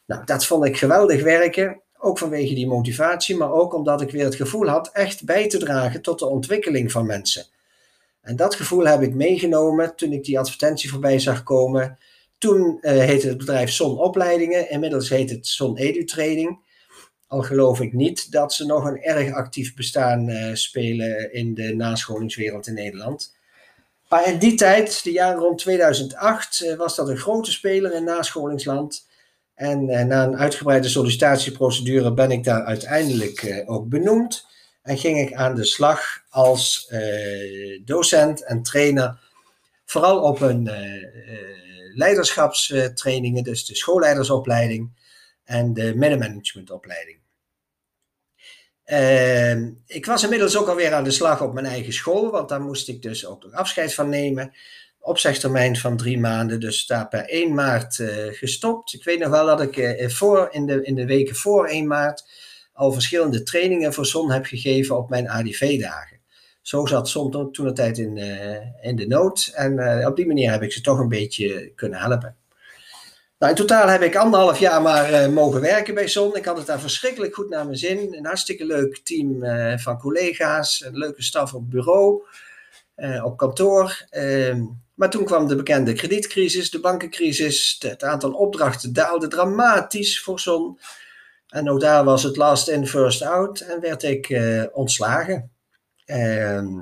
Nou, 0.05 0.25
dat 0.25 0.45
vond 0.45 0.65
ik 0.65 0.77
geweldig 0.77 1.23
werken. 1.23 1.81
Ook 1.97 2.17
vanwege 2.17 2.53
die 2.53 2.67
motivatie, 2.67 3.37
maar 3.37 3.51
ook 3.51 3.73
omdat 3.73 4.01
ik 4.01 4.11
weer 4.11 4.23
het 4.23 4.35
gevoel 4.35 4.67
had 4.67 4.89
echt 4.91 5.25
bij 5.25 5.49
te 5.49 5.57
dragen 5.57 6.01
tot 6.01 6.19
de 6.19 6.25
ontwikkeling 6.25 6.91
van 6.91 7.05
mensen. 7.05 7.45
En 8.21 8.35
dat 8.35 8.55
gevoel 8.55 8.87
heb 8.87 9.01
ik 9.01 9.13
meegenomen 9.13 9.95
toen 9.95 10.11
ik 10.11 10.23
die 10.23 10.39
advertentie 10.39 10.89
voorbij 10.89 11.19
zag 11.19 11.43
komen. 11.43 11.97
Toen 12.43 12.77
uh, 12.81 12.91
heette 12.91 13.27
het 13.27 13.37
bedrijf 13.37 13.71
Son 13.71 13.97
Opleidingen, 13.97 14.69
inmiddels 14.69 15.09
heet 15.09 15.29
het 15.29 15.47
Son 15.47 15.77
Edu 15.77 16.03
Training. 16.03 16.59
Al 17.27 17.41
geloof 17.41 17.81
ik 17.81 17.93
niet 17.93 18.31
dat 18.31 18.53
ze 18.53 18.65
nog 18.65 18.85
een 18.85 19.01
erg 19.01 19.33
actief 19.33 19.75
bestaan 19.75 20.29
uh, 20.29 20.53
spelen 20.53 21.33
in 21.33 21.53
de 21.53 21.75
nascholingswereld 21.75 22.67
in 22.67 22.73
Nederland. 22.73 23.35
Maar 24.09 24.27
in 24.27 24.39
die 24.39 24.55
tijd, 24.55 25.03
de 25.03 25.11
jaren 25.11 25.39
rond 25.39 25.57
2008, 25.57 26.61
uh, 26.61 26.75
was 26.75 26.95
dat 26.95 27.09
een 27.09 27.17
grote 27.17 27.51
speler 27.51 27.93
in 27.93 28.03
nascholingsland. 28.03 29.05
En 29.55 29.89
eh, 29.89 30.05
na 30.05 30.23
een 30.23 30.37
uitgebreide 30.37 30.87
sollicitatieprocedure 30.89 32.13
ben 32.13 32.31
ik 32.31 32.43
daar 32.43 32.63
uiteindelijk 32.63 33.43
eh, 33.43 33.69
ook 33.69 33.89
benoemd. 33.89 34.45
En 34.81 34.97
ging 34.97 35.19
ik 35.19 35.33
aan 35.33 35.55
de 35.55 35.63
slag 35.63 36.23
als 36.29 36.87
eh, 36.89 37.81
docent 37.85 38.45
en 38.45 38.63
trainer. 38.63 39.22
Vooral 39.93 40.21
op 40.21 40.41
een 40.41 40.69
leiderschapstrainingen, 41.93 43.43
dus 43.43 43.65
de 43.65 43.75
schoolleidersopleiding. 43.75 45.01
en 45.43 45.73
de 45.73 45.95
middenmanagementopleiding. 45.95 47.19
Uh, 48.85 49.55
ik 49.85 50.05
was 50.05 50.23
inmiddels 50.23 50.57
ook 50.57 50.67
alweer 50.67 50.93
aan 50.93 51.03
de 51.03 51.11
slag 51.11 51.41
op 51.41 51.53
mijn 51.53 51.65
eigen 51.65 51.93
school, 51.93 52.31
want 52.31 52.49
daar 52.49 52.61
moest 52.61 52.87
ik 52.87 53.01
dus 53.01 53.25
ook 53.25 53.43
nog 53.43 53.53
afscheid 53.53 53.93
van 53.93 54.09
nemen. 54.09 54.51
Opzegtermijn 54.99 55.77
van 55.77 55.97
drie 55.97 56.19
maanden, 56.19 56.59
dus 56.59 56.85
daar 56.85 57.07
per 57.07 57.25
1 57.25 57.53
maart 57.53 57.97
uh, 57.97 58.33
gestopt. 58.33 58.93
Ik 58.93 59.03
weet 59.03 59.19
nog 59.19 59.29
wel 59.29 59.45
dat 59.45 59.61
ik 59.61 60.11
voor, 60.11 60.47
in, 60.51 60.65
de, 60.65 60.83
in 60.83 60.95
de 60.95 61.05
weken 61.05 61.35
voor 61.35 61.67
1 61.67 61.87
maart 61.87 62.29
al 62.73 62.91
verschillende 62.91 63.43
trainingen 63.43 63.93
voor 63.93 64.05
zon 64.05 64.31
heb 64.31 64.45
gegeven 64.45 64.97
op 64.97 65.09
mijn 65.09 65.29
ADV-dagen. 65.29 66.22
Zo 66.63 66.85
zat 66.85 67.09
zon 67.09 67.51
toen 67.51 67.67
een 67.67 67.73
tijd 67.73 67.97
in, 67.97 68.17
uh, 68.17 68.85
in 68.85 68.95
de 68.95 69.07
nood 69.07 69.51
en 69.55 70.05
op 70.07 70.15
die 70.15 70.27
manier 70.27 70.51
heb 70.51 70.61
ik 70.61 70.71
ze 70.71 70.81
toch 70.81 70.99
een 70.99 71.07
beetje 71.07 71.71
kunnen 71.75 71.99
helpen. 71.99 72.35
Nou, 73.39 73.51
in 73.51 73.57
totaal 73.57 73.87
heb 73.87 74.01
ik 74.01 74.15
anderhalf 74.15 74.59
jaar 74.59 74.81
maar 74.81 75.11
uh, 75.11 75.27
mogen 75.27 75.61
werken 75.61 75.93
bij 75.93 76.07
Zon. 76.07 76.35
Ik 76.35 76.45
had 76.45 76.57
het 76.57 76.65
daar 76.65 76.79
verschrikkelijk 76.79 77.33
goed 77.35 77.49
naar 77.49 77.65
mijn 77.65 77.77
zin. 77.77 78.13
Een 78.13 78.25
hartstikke 78.25 78.65
leuk 78.65 78.97
team 78.97 79.39
van 79.79 79.99
collega's, 79.99 80.83
een 80.85 80.97
leuke 80.97 81.23
staf 81.23 81.53
op 81.53 81.69
bureau, 81.69 82.23
op 83.23 83.37
kantoor. 83.37 84.05
Ehm, 84.09 84.63
maar 84.93 85.09
toen 85.09 85.25
kwam 85.25 85.47
de 85.47 85.55
bekende 85.55 85.93
kredietcrisis, 85.93 86.71
de 86.71 86.79
bankencrisis. 86.79 87.75
Het 87.79 88.03
aantal 88.03 88.31
opdrachten 88.31 88.93
daalde 88.93 89.27
dramatisch 89.27 90.21
voor 90.21 90.39
Zon. 90.39 90.79
En 91.47 91.69
ook 91.69 91.79
daar 91.79 92.03
was 92.03 92.23
het 92.23 92.37
last 92.37 92.67
in, 92.67 92.87
first 92.87 93.21
out 93.21 93.59
en 93.59 93.81
werd 93.81 94.03
ik 94.03 94.39
ontslagen. 94.73 95.52
Ehm, 96.13 96.79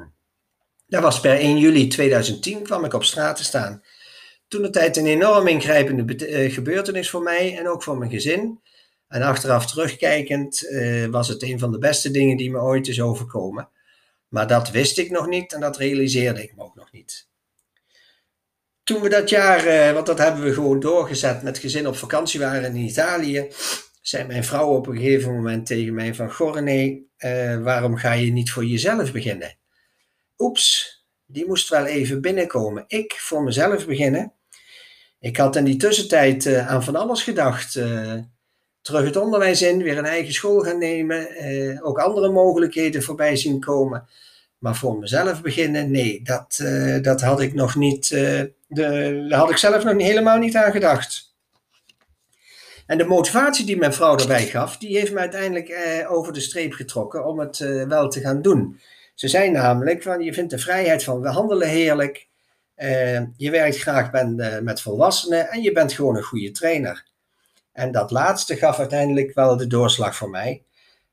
dat 0.88 1.02
was 1.02 1.20
per 1.20 1.40
1 1.40 1.58
juli 1.58 1.88
2010 1.88 2.64
kwam 2.64 2.86
ik 2.86 2.94
op 2.94 3.04
straat 3.04 3.36
te 3.36 3.44
staan 3.44 3.84
toen 4.52 4.62
de 4.62 4.70
tijd 4.70 4.98
een 4.98 5.06
enorm 5.06 5.48
ingrijpende 5.48 6.28
uh, 6.28 6.54
gebeurtenis 6.54 7.10
voor 7.10 7.22
mij 7.22 7.58
en 7.58 7.70
ook 7.70 7.84
voor 7.84 7.98
mijn 7.98 8.12
gezin. 8.12 8.60
En 9.08 9.22
achteraf 9.22 9.66
terugkijkend 9.66 10.64
uh, 10.64 11.06
was 11.06 11.28
het 11.28 11.44
een 11.44 11.60
van 11.60 11.72
de 11.72 11.78
beste 11.78 12.12
dingen 12.12 12.38
die 12.38 12.52
me 12.52 12.60
ooit 12.60 12.88
is 12.88 13.02
overkomen. 13.02 13.70
Maar 14.28 14.48
dat 14.48 14.70
wist 14.70 14.98
ik 14.98 15.12
nog 15.12 15.28
niet 15.28 15.54
en 15.54 15.60
dat 15.60 15.78
realiseerde 15.78 16.44
ik 16.44 16.56
me 16.56 16.64
ook 16.64 16.76
nog 16.76 16.92
niet. 16.92 17.28
Toen 18.84 19.02
we 19.02 19.10
dat 19.10 19.30
jaar, 19.30 19.68
uh, 19.68 19.94
want 19.94 20.06
dat 20.06 20.18
hebben 20.18 20.44
we 20.44 20.54
gewoon 20.54 20.80
doorgezet, 20.80 21.44
met 21.44 21.58
gezin 21.58 21.88
op 21.88 21.96
vakantie 21.96 22.40
waren 22.40 22.76
in 22.76 22.76
Italië, 22.76 23.48
zei 24.02 24.28
mijn 24.28 24.44
vrouw 24.44 24.68
op 24.68 24.88
een 24.88 24.98
gegeven 24.98 25.34
moment 25.34 25.66
tegen 25.66 25.94
mij 25.94 26.16
van, 26.16 26.32
Gorne, 26.32 27.02
waarom 27.64 27.96
ga 27.96 28.14
je 28.14 28.32
niet 28.32 28.52
voor 28.52 28.66
jezelf 28.66 29.12
beginnen? 29.12 29.56
Oeps, 30.38 31.00
die 31.26 31.48
moest 31.48 31.70
wel 31.70 31.86
even 31.86 32.22
binnenkomen. 32.22 32.84
Ik 32.88 33.14
voor 33.18 33.44
mezelf 33.44 33.86
beginnen? 33.86 34.34
Ik 35.20 35.38
had 35.38 35.56
in 35.56 35.64
die 35.64 35.78
tussentijd 35.78 36.46
uh, 36.46 36.68
aan 36.68 36.84
van 36.84 36.96
alles 36.96 37.24
gedacht. 37.24 37.76
Uh, 37.76 38.14
terug 38.82 39.06
het 39.06 39.16
onderwijs 39.16 39.62
in, 39.62 39.84
weer 39.84 39.98
een 39.98 40.06
eigen 40.06 40.34
school 40.34 40.60
gaan 40.60 40.78
nemen, 40.78 41.28
ook 41.84 42.00
andere 42.00 42.32
mogelijkheden 42.32 43.04
voorbij 43.04 43.36
zien 43.36 43.60
komen. 43.60 44.08
Maar 44.58 44.76
voor 44.76 44.98
mezelf 44.98 45.42
beginnen, 45.42 45.92
nee, 45.92 46.22
dat, 46.24 46.64
dat 47.02 47.22
had 47.22 47.42
ik 47.42 47.54
nog 47.54 47.76
niet, 47.76 48.10
de, 48.10 49.26
daar 49.30 49.40
had 49.40 49.50
ik 49.50 49.58
zelf 49.58 49.84
nog 49.84 50.02
helemaal 50.02 50.38
niet 50.38 50.56
aan 50.56 50.72
gedacht. 50.72 51.31
En 52.86 52.98
de 52.98 53.06
motivatie 53.06 53.66
die 53.66 53.78
mijn 53.78 53.94
vrouw 53.94 54.16
daarbij 54.16 54.46
gaf, 54.46 54.78
die 54.78 54.98
heeft 54.98 55.14
me 55.14 55.20
uiteindelijk 55.20 56.06
over 56.10 56.34
de 56.34 56.40
streep 56.40 56.74
getrokken 56.74 57.26
om 57.26 57.40
het 57.40 57.58
wel 57.88 58.10
te 58.10 58.20
gaan 58.20 58.42
doen. 58.42 58.80
Ze 59.16 59.28
zei 59.28 59.50
namelijk 59.50 60.04
van 60.04 60.22
je 60.22 60.34
vindt 60.34 60.52
de 60.52 60.60
vrijheid 60.60 61.04
van 61.04 61.26
handelen 61.26 61.68
heerlijk. 61.68 62.30
Uh, 62.78 63.22
je 63.38 63.52
werkt 63.52 63.78
graag 63.78 64.14
uh, 64.14 64.60
met 64.60 64.82
volwassenen 64.82 65.50
en 65.50 65.62
je 65.62 65.72
bent 65.72 65.94
gewoon 65.94 66.16
een 66.16 66.24
goede 66.24 66.52
trainer. 66.52 67.06
En 67.74 67.92
dat 67.92 68.12
laatste 68.12 68.56
gaf 68.56 68.80
uiteindelijk 68.80 69.34
wel 69.34 69.58
de 69.58 69.68
doorslag 69.68 70.16
voor 70.16 70.30
mij. 70.30 70.64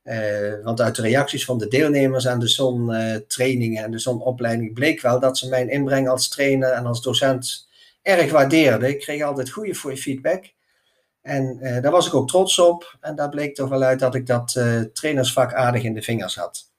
Uh, 0.05 0.53
want 0.63 0.81
uit 0.81 0.97
de 0.97 1.03
reacties 1.03 1.45
van 1.45 1.59
de 1.59 1.69
deelnemers 1.69 2.29
aan 2.29 2.41
de 2.41 2.49
ZON-trainingen 2.49 3.85
en 3.85 3.91
de 3.91 3.99
ZON-opleiding 3.99 4.75
bleek 4.75 5.01
wel 5.01 5.21
dat 5.21 5.39
ze 5.39 5.49
mijn 5.49 5.69
inbreng 5.69 6.09
als 6.09 6.29
trainer 6.29 6.71
en 6.71 6.87
als 6.87 7.03
docent 7.03 7.69
erg 8.03 8.31
waardeerden. 8.31 8.89
Ik 8.89 9.01
kreeg 9.01 9.23
altijd 9.23 9.51
goede 9.51 9.75
feedback. 9.75 10.45
En 11.29 11.59
daar 11.83 11.91
was 11.91 12.07
ik 12.07 12.15
ook 12.15 12.29
trots 12.29 12.59
op. 12.59 12.97
En 13.01 13.15
daar 13.15 13.29
bleek 13.29 13.55
toch 13.55 13.69
wel 13.69 13.83
uit 13.83 13.99
dat 13.99 14.15
ik 14.15 14.27
dat 14.27 14.61
trainersvak 14.93 15.55
aardig 15.55 15.83
in 15.83 15.95
de 15.95 16.03
vingers 16.03 16.37
had. 16.37 16.71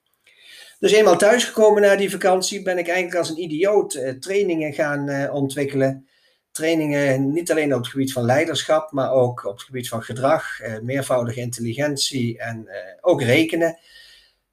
Dus 0.78 0.92
eenmaal 0.92 1.16
thuisgekomen 1.16 1.82
na 1.82 1.96
die 1.96 2.10
vakantie 2.10 2.62
ben 2.62 2.78
ik 2.78 2.88
eigenlijk 2.88 3.18
als 3.18 3.30
een 3.30 3.42
idioot 3.42 3.94
uh, 3.94 4.10
trainingen 4.10 4.72
gaan 4.72 5.30
ontwikkelen. 5.30 6.08
Trainingen 6.50 7.32
niet 7.32 7.50
alleen 7.50 7.74
op 7.74 7.80
het 7.80 7.88
gebied 7.88 8.12
van 8.12 8.24
leiderschap, 8.24 8.92
maar 8.92 9.12
ook 9.12 9.44
op 9.44 9.52
het 9.52 9.62
gebied 9.62 9.88
van 9.88 10.02
gedrag, 10.02 10.44
meervoudige 10.82 11.40
intelligentie 11.40 12.38
en 12.38 12.68
ook 13.00 13.22
rekenen. 13.22 13.78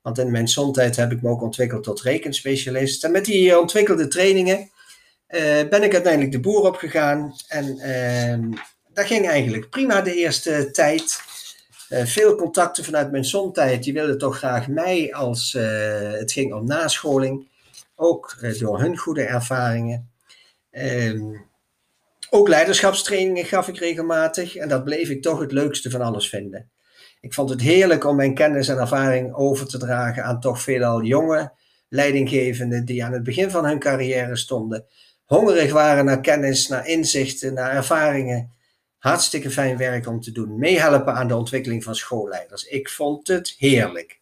Want 0.01 0.17
in 0.17 0.31
mijn 0.31 0.47
zontijd 0.47 0.95
heb 0.95 1.11
ik 1.11 1.21
me 1.21 1.29
ook 1.29 1.41
ontwikkeld 1.41 1.83
tot 1.83 2.01
rekenspecialist. 2.01 3.03
En 3.03 3.11
met 3.11 3.25
die 3.25 3.59
ontwikkelde 3.59 4.07
trainingen 4.07 4.69
ben 5.69 5.83
ik 5.83 5.93
uiteindelijk 5.93 6.31
de 6.31 6.39
boer 6.39 6.67
opgegaan. 6.67 7.33
En 7.47 7.79
ehm, 7.79 8.51
dat 8.97 9.05
ging 9.05 9.27
eigenlijk 9.27 9.69
prima 9.69 10.01
de 10.01 10.15
eerste 10.15 10.71
tijd. 10.71 11.21
Uh, 11.89 12.05
veel 12.05 12.35
contacten 12.35 12.83
vanuit 12.83 13.11
mijn 13.11 13.25
zontijd, 13.25 13.83
die 13.83 13.93
wilden 13.93 14.17
toch 14.17 14.37
graag 14.37 14.67
mij 14.67 15.13
als 15.13 15.53
uh, 15.53 16.11
het 16.11 16.31
ging 16.31 16.53
om 16.53 16.65
nascholing. 16.65 17.47
Ook 17.95 18.37
uh, 18.41 18.59
door 18.59 18.79
hun 18.79 18.97
goede 18.97 19.23
ervaringen. 19.23 20.09
Ehm, 20.71 21.35
ook 22.29 22.47
leiderschapstrainingen 22.47 23.45
gaf 23.45 23.67
ik 23.67 23.77
regelmatig 23.77 24.55
en 24.55 24.69
dat 24.69 24.83
bleef 24.83 25.09
ik 25.09 25.21
toch 25.21 25.39
het 25.39 25.51
leukste 25.51 25.89
van 25.89 26.01
alles 26.01 26.29
vinden. 26.29 26.69
Ik 27.21 27.33
vond 27.33 27.49
het 27.49 27.61
heerlijk 27.61 28.05
om 28.05 28.15
mijn 28.15 28.33
kennis 28.33 28.67
en 28.67 28.77
ervaring 28.77 29.35
over 29.35 29.67
te 29.67 29.77
dragen 29.77 30.23
aan 30.23 30.39
toch 30.39 30.61
veelal 30.61 31.03
jonge 31.03 31.51
leidinggevenden 31.89 32.85
die 32.85 33.03
aan 33.03 33.13
het 33.13 33.23
begin 33.23 33.51
van 33.51 33.65
hun 33.65 33.79
carrière 33.79 34.35
stonden. 34.35 34.85
Hongerig 35.25 35.71
waren 35.71 36.05
naar 36.05 36.21
kennis, 36.21 36.67
naar 36.67 36.87
inzichten, 36.87 37.53
naar 37.53 37.71
ervaringen 37.71 38.55
Hartstikke 39.07 39.51
fijn 39.51 39.77
werk 39.77 40.07
om 40.07 40.21
te 40.21 40.31
doen. 40.31 40.59
Meehelpen 40.59 41.13
aan 41.13 41.27
de 41.27 41.35
ontwikkeling 41.35 41.83
van 41.83 41.95
schoolleiders. 41.95 42.63
Ik 42.63 42.89
vond 42.89 43.27
het 43.27 43.55
heerlijk. 43.57 44.19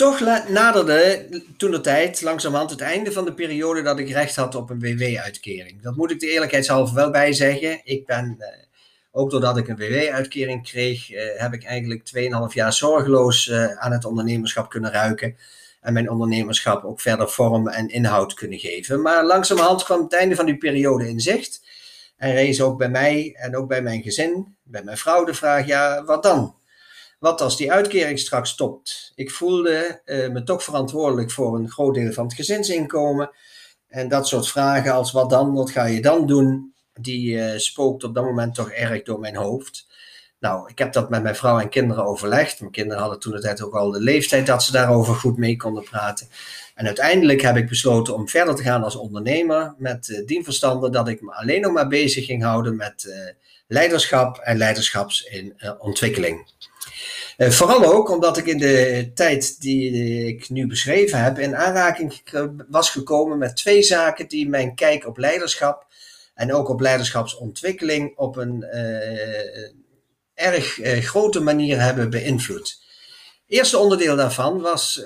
Toch 0.00 0.20
naderde 0.48 1.28
toen 1.56 1.70
de 1.70 1.80
tijd 1.80 2.22
langzamerhand 2.22 2.70
het 2.70 2.80
einde 2.80 3.12
van 3.12 3.24
de 3.24 3.34
periode 3.34 3.82
dat 3.82 3.98
ik 3.98 4.10
recht 4.10 4.36
had 4.36 4.54
op 4.54 4.70
een 4.70 4.80
WW-uitkering. 4.80 5.82
Dat 5.82 5.96
moet 5.96 6.10
ik 6.10 6.20
de 6.20 6.30
eerlijkheidshalve 6.30 6.94
wel 6.94 7.10
bij 7.10 7.32
zeggen. 7.32 7.80
Ik 7.84 8.06
ben, 8.06 8.36
eh, 8.38 8.48
ook 9.10 9.30
doordat 9.30 9.56
ik 9.56 9.68
een 9.68 9.76
WW-uitkering 9.76 10.62
kreeg, 10.62 11.10
eh, 11.10 11.40
heb 11.40 11.52
ik 11.52 11.64
eigenlijk 11.64 12.04
2,5 12.04 12.54
jaar 12.54 12.72
zorgeloos 12.72 13.48
eh, 13.48 13.78
aan 13.78 13.92
het 13.92 14.04
ondernemerschap 14.04 14.70
kunnen 14.70 14.92
ruiken. 14.92 15.36
En 15.80 15.92
mijn 15.92 16.10
ondernemerschap 16.10 16.84
ook 16.84 17.00
verder 17.00 17.28
vorm 17.28 17.68
en 17.68 17.88
inhoud 17.88 18.34
kunnen 18.34 18.58
geven. 18.58 19.02
Maar 19.02 19.24
langzamerhand 19.24 19.82
kwam 19.82 20.02
het 20.02 20.14
einde 20.14 20.34
van 20.34 20.46
die 20.46 20.58
periode 20.58 21.08
in 21.08 21.20
zicht. 21.20 21.62
En 22.16 22.32
rees 22.32 22.60
ook 22.60 22.78
bij 22.78 22.90
mij 22.90 23.34
en 23.38 23.56
ook 23.56 23.68
bij 23.68 23.82
mijn 23.82 24.02
gezin, 24.02 24.56
bij 24.62 24.82
mijn 24.82 24.98
vrouw 24.98 25.24
de 25.24 25.34
vraag, 25.34 25.66
ja, 25.66 26.04
wat 26.04 26.22
dan? 26.22 26.59
Wat 27.20 27.40
als 27.40 27.56
die 27.56 27.72
uitkering 27.72 28.18
straks 28.18 28.50
stopt? 28.50 29.12
Ik 29.14 29.30
voelde 29.30 30.00
uh, 30.04 30.28
me 30.28 30.42
toch 30.42 30.62
verantwoordelijk 30.62 31.30
voor 31.30 31.56
een 31.56 31.70
groot 31.70 31.94
deel 31.94 32.12
van 32.12 32.24
het 32.24 32.34
gezinsinkomen. 32.34 33.30
En 33.88 34.08
dat 34.08 34.28
soort 34.28 34.48
vragen 34.48 34.92
als 34.92 35.12
wat 35.12 35.30
dan, 35.30 35.54
wat 35.54 35.70
ga 35.70 35.84
je 35.84 36.02
dan 36.02 36.26
doen? 36.26 36.74
Die 36.92 37.32
uh, 37.32 37.58
spookt 37.58 38.04
op 38.04 38.14
dat 38.14 38.24
moment 38.24 38.54
toch 38.54 38.70
erg 38.70 39.02
door 39.02 39.18
mijn 39.18 39.36
hoofd. 39.36 39.86
Nou, 40.38 40.68
ik 40.68 40.78
heb 40.78 40.92
dat 40.92 41.10
met 41.10 41.22
mijn 41.22 41.36
vrouw 41.36 41.58
en 41.58 41.68
kinderen 41.68 42.04
overlegd. 42.04 42.60
Mijn 42.60 42.72
kinderen 42.72 43.00
hadden 43.00 43.20
toen 43.20 43.32
de 43.32 43.40
tijd 43.40 43.62
ook 43.62 43.74
al 43.74 43.90
de 43.90 44.00
leeftijd 44.00 44.46
dat 44.46 44.62
ze 44.62 44.72
daarover 44.72 45.14
goed 45.14 45.36
mee 45.36 45.56
konden 45.56 45.84
praten. 45.84 46.28
En 46.74 46.86
uiteindelijk 46.86 47.40
heb 47.40 47.56
ik 47.56 47.68
besloten 47.68 48.14
om 48.14 48.28
verder 48.28 48.54
te 48.54 48.62
gaan 48.62 48.84
als 48.84 48.96
ondernemer 48.96 49.74
met 49.78 50.08
uh, 50.08 50.26
dien 50.26 50.44
verstande 50.44 50.90
dat 50.90 51.08
ik 51.08 51.20
me 51.20 51.32
alleen 51.32 51.60
nog 51.60 51.72
maar 51.72 51.88
bezig 51.88 52.24
ging 52.24 52.42
houden 52.42 52.76
met 52.76 53.04
uh, 53.04 53.14
leiderschap 53.66 54.38
en 54.38 54.56
leiderschapsontwikkeling. 54.56 56.48
Uh, 57.40 57.50
vooral 57.50 57.84
ook 57.84 58.10
omdat 58.10 58.36
ik 58.36 58.46
in 58.46 58.58
de 58.58 59.10
tijd 59.14 59.60
die 59.60 59.92
ik 60.26 60.48
nu 60.48 60.66
beschreven 60.66 61.22
heb 61.22 61.38
in 61.38 61.56
aanraking 61.56 62.20
was 62.68 62.90
gekomen 62.90 63.38
met 63.38 63.56
twee 63.56 63.82
zaken 63.82 64.28
die 64.28 64.48
mijn 64.48 64.74
kijk 64.74 65.06
op 65.06 65.18
leiderschap 65.18 65.86
en 66.34 66.54
ook 66.54 66.68
op 66.68 66.80
leiderschapsontwikkeling 66.80 68.16
op 68.16 68.36
een 68.36 68.64
uh, 68.72 69.70
erg 70.34 70.78
uh, 70.78 70.98
grote 70.98 71.40
manier 71.40 71.80
hebben 71.80 72.10
beïnvloed. 72.10 72.82
Eerste 73.46 73.78
onderdeel 73.78 74.16
daarvan 74.16 74.60
was 74.60 75.02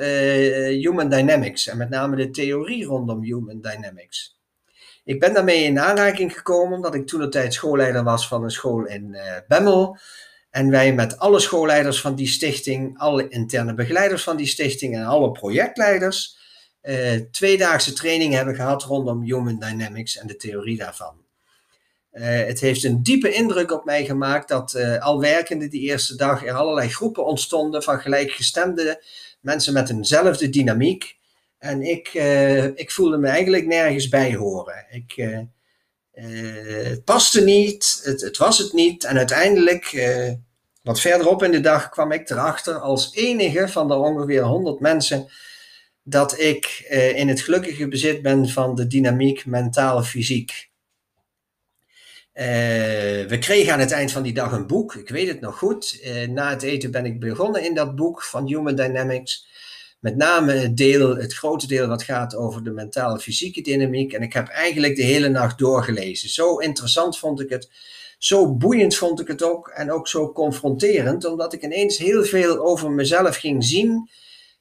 Human 0.69 1.09
Dynamics 1.09 1.67
en 1.67 1.77
met 1.77 1.91
name 1.91 2.17
de 2.17 2.31
theorie 2.31 2.85
rondom 2.85 3.23
Human 3.23 3.61
Dynamics. 3.61 4.39
Ik 5.05 5.21
ben 5.21 5.35
daarmee 5.35 5.63
in 5.63 5.81
aanraking 5.81 6.33
gekomen 6.33 6.77
omdat 6.77 6.95
ik 6.95 7.07
toen 7.07 7.21
de 7.21 7.29
tijd 7.29 7.55
schoolleider 7.55 8.03
was 8.03 8.29
van 8.29 8.43
een 8.45 8.51
school 8.51 8.87
in 8.87 9.17
Bemmel. 9.49 9.99
En 10.55 10.71
wij 10.71 10.95
met 10.95 11.19
alle 11.19 11.41
schoolleiders 11.41 12.01
van 12.01 12.15
die 12.15 12.27
stichting, 12.27 12.99
alle 12.99 13.29
interne 13.29 13.75
begeleiders 13.75 14.23
van 14.23 14.37
die 14.37 14.47
stichting 14.47 14.97
en 14.97 15.05
alle 15.05 15.31
projectleiders 15.31 16.39
uh, 16.83 17.21
tweedaagse 17.31 17.93
training 17.93 18.35
hebben 18.35 18.55
gehad 18.55 18.83
rondom 18.83 19.23
Human 19.23 19.59
Dynamics 19.59 20.17
en 20.19 20.27
de 20.27 20.37
theorie 20.37 20.77
daarvan. 20.77 21.17
Uh, 22.13 22.25
het 22.25 22.61
heeft 22.61 22.85
een 22.85 23.03
diepe 23.03 23.33
indruk 23.33 23.73
op 23.73 23.85
mij 23.85 24.05
gemaakt 24.05 24.49
dat 24.49 24.75
uh, 24.75 25.03
al 25.03 25.21
werkende 25.21 25.69
die 25.69 25.81
eerste 25.81 26.17
dag 26.17 26.47
er 26.47 26.55
allerlei 26.55 26.89
groepen 26.89 27.25
ontstonden 27.25 27.83
van 27.83 28.01
gelijkgestemde 28.01 29.05
mensen 29.41 29.73
met 29.73 29.91
eenzelfde 29.91 30.49
dynamiek. 30.49 31.17
En 31.59 31.83
ik, 31.83 32.09
ik 32.75 32.91
voelde 32.91 33.19
me 33.19 33.29
eigenlijk 33.29 33.67
nergens 33.67 34.09
bij 34.09 34.35
horen. 34.35 34.87
Ik, 34.91 35.29
het 36.15 37.05
paste 37.05 37.41
niet, 37.41 38.01
het, 38.05 38.21
het, 38.21 38.37
was 38.37 38.59
het 38.59 38.73
niet. 38.73 39.05
En 39.05 39.17
uiteindelijk, 39.17 40.09
wat 40.83 41.01
verderop 41.01 41.43
in 41.43 41.51
de 41.51 41.61
dag, 41.61 41.89
kwam 41.89 42.13
ik 42.13 42.31
erachter 42.31 42.79
als 42.79 43.15
enige 43.15 43.69
van 43.69 43.89
de 43.89 43.95
ongeveer 43.95 44.43
100 44.43 44.81
mensen 44.81 45.29
dat 46.05 46.41
ik 46.41 46.87
uh, 46.91 47.19
in 47.19 47.29
het 47.29 47.41
gelukkige 47.41 47.89
bezit 47.89 48.23
ben 48.23 48.49
van 48.49 48.75
de 48.75 48.87
dynamiek 48.87 49.47
mentaal-fysiek. 49.47 50.71
Uh, 52.35 52.45
we 53.27 53.37
kregen 53.41 53.73
aan 53.73 53.81
het 53.81 53.91
eind 53.91 54.13
van 54.13 54.23
die 54.23 54.33
dag 54.33 54.53
een 54.53 54.67
boek, 54.67 54.95
ik 54.95 55.09
weet 55.09 55.29
het 55.29 55.41
nog 55.41 55.59
goed. 55.59 56.01
Uh, 56.05 56.29
na 56.29 56.51
het 56.51 56.63
eten 56.63 56.91
ben 56.91 57.05
ik 57.05 57.21
begonnen 57.21 57.65
in 57.65 57.75
dat 57.75 57.97
boek 57.97 58.23
van 58.23 58.47
Human 58.47 58.75
Dynamics. 58.75 59.47
Met 60.05 60.17
name 60.17 60.53
het 60.53 60.77
deel, 60.77 61.17
het 61.17 61.35
grote 61.35 61.67
deel 61.67 61.87
wat 61.87 62.03
gaat 62.03 62.37
over 62.37 62.65
de 62.65 62.71
mentale-fysieke 62.71 63.61
dynamiek. 63.61 64.13
En 64.13 64.23
ik 64.23 64.33
heb 64.33 64.49
eigenlijk 64.49 64.97
de 64.97 65.03
hele 65.03 65.29
nacht 65.29 65.59
doorgelezen. 65.59 66.29
Zo 66.29 66.57
interessant 66.57 67.19
vond 67.19 67.41
ik 67.41 67.51
het. 67.51 67.71
Zo 68.19 68.55
boeiend 68.55 68.97
vond 68.97 69.21
ik 69.21 69.29
het 69.29 69.43
ook. 69.43 69.69
En 69.69 69.93
ook 69.93 70.09
zo 70.09 70.33
confronterend, 70.33 71.25
omdat 71.25 71.53
ik 71.53 71.63
ineens 71.63 71.99
heel 71.99 72.25
veel 72.25 72.59
over 72.59 72.91
mezelf 72.91 73.37
ging 73.37 73.65
zien 73.65 74.11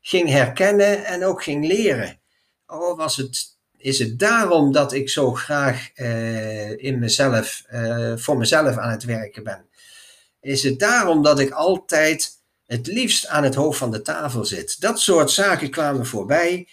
ging 0.01 0.29
herkennen 0.29 1.05
en 1.05 1.25
ook 1.25 1.43
ging 1.43 1.67
leren. 1.67 2.19
Oh, 2.67 2.97
was 2.97 3.17
het, 3.17 3.57
is 3.77 3.99
het 3.99 4.19
daarom 4.19 4.71
dat 4.71 4.93
ik 4.93 5.09
zo 5.09 5.33
graag 5.33 5.89
uh, 5.95 6.83
in 6.83 6.99
mezelf, 6.99 7.63
uh, 7.73 8.13
voor 8.15 8.37
mezelf 8.37 8.77
aan 8.77 8.91
het 8.91 9.03
werken 9.03 9.43
ben? 9.43 9.65
Is 10.41 10.63
het 10.63 10.79
daarom 10.79 11.23
dat 11.23 11.39
ik 11.39 11.51
altijd 11.51 12.41
het 12.65 12.87
liefst 12.87 13.27
aan 13.27 13.43
het 13.43 13.55
hoofd 13.55 13.77
van 13.77 13.91
de 13.91 14.01
tafel 14.01 14.45
zit? 14.45 14.81
Dat 14.81 14.99
soort 14.99 15.31
zaken 15.31 15.69
kwamen 15.69 16.05
voorbij. 16.05 16.67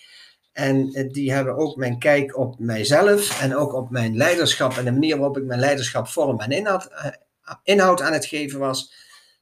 En 0.52 0.92
eh, 0.92 1.12
die 1.12 1.32
hebben 1.32 1.56
ook 1.56 1.76
mijn 1.76 1.98
kijk 1.98 2.38
op 2.38 2.58
mijzelf 2.58 3.40
en 3.40 3.56
ook 3.56 3.74
op 3.74 3.90
mijn 3.90 4.16
leiderschap 4.16 4.76
en 4.76 4.84
de 4.84 4.92
manier 4.92 5.16
waarop 5.16 5.36
ik 5.36 5.44
mijn 5.44 5.60
leiderschap 5.60 6.08
vorm 6.08 6.40
en 6.40 6.50
inhoud, 6.50 6.88
inhoud 7.62 8.02
aan 8.02 8.12
het 8.12 8.26
geven 8.26 8.58
was, 8.58 8.92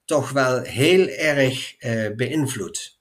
toch 0.04 0.30
wel 0.30 0.60
heel 0.60 1.08
erg 1.08 1.82
uh, 1.82 2.16
beïnvloed. 2.16 2.98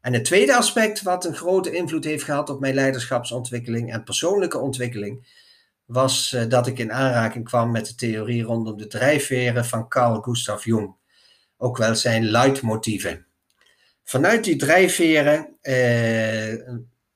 En 0.00 0.12
het 0.12 0.24
tweede 0.24 0.56
aspect 0.56 1.02
wat 1.02 1.24
een 1.24 1.34
grote 1.34 1.72
invloed 1.72 2.04
heeft 2.04 2.24
gehad 2.24 2.50
op 2.50 2.60
mijn 2.60 2.74
leiderschapsontwikkeling 2.74 3.92
en 3.92 4.04
persoonlijke 4.04 4.58
ontwikkeling, 4.58 5.26
was 5.84 6.36
dat 6.48 6.66
ik 6.66 6.78
in 6.78 6.92
aanraking 6.92 7.44
kwam 7.44 7.70
met 7.70 7.86
de 7.86 7.94
theorie 7.94 8.42
rondom 8.42 8.76
de 8.76 8.86
drijfveren 8.86 9.64
van 9.64 9.88
Carl 9.88 10.20
Gustav 10.20 10.64
Jung, 10.64 10.94
ook 11.58 11.76
wel 11.76 11.94
zijn 11.94 12.24
leidmotieven. 12.30 13.26
Vanuit 14.04 14.44
die 14.44 14.56
drijfveren 14.56 15.56
uh, 15.62 16.52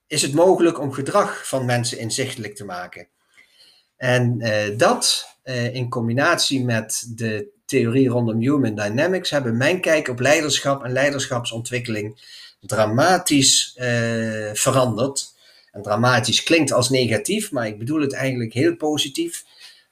is 0.06 0.22
het 0.22 0.32
mogelijk 0.32 0.80
om 0.80 0.92
gedrag 0.92 1.48
van 1.48 1.64
mensen 1.64 1.98
inzichtelijk 1.98 2.54
te 2.54 2.64
maken. 2.64 3.08
En 3.96 4.40
uh, 4.40 4.78
dat 4.78 5.28
in 5.72 5.88
combinatie 5.88 6.64
met 6.64 7.06
de 7.16 7.48
theorie 7.64 8.08
rondom 8.08 8.40
Human 8.40 8.74
Dynamics 8.74 9.30
hebben 9.30 9.56
mijn 9.56 9.80
kijk 9.80 10.08
op 10.08 10.20
leiderschap 10.20 10.84
en 10.84 10.92
leiderschapsontwikkeling 10.92 12.20
dramatisch 12.60 13.74
veranderd. 14.52 15.34
En 15.72 15.82
dramatisch 15.82 16.42
klinkt 16.42 16.72
als 16.72 16.90
negatief, 16.90 17.50
maar 17.50 17.66
ik 17.66 17.78
bedoel 17.78 18.00
het 18.00 18.12
eigenlijk 18.12 18.52
heel 18.52 18.76
positief. 18.76 19.44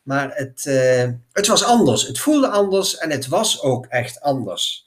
Maar 0.08 0.30
het, 0.34 0.64
uh, 0.68 1.04
het 1.32 1.46
was 1.46 1.64
anders. 1.64 2.06
Het 2.06 2.18
voelde 2.18 2.48
anders 2.48 2.98
en 2.98 3.10
het 3.10 3.26
was 3.26 3.62
ook 3.62 3.86
echt 3.86 4.20
anders. 4.20 4.86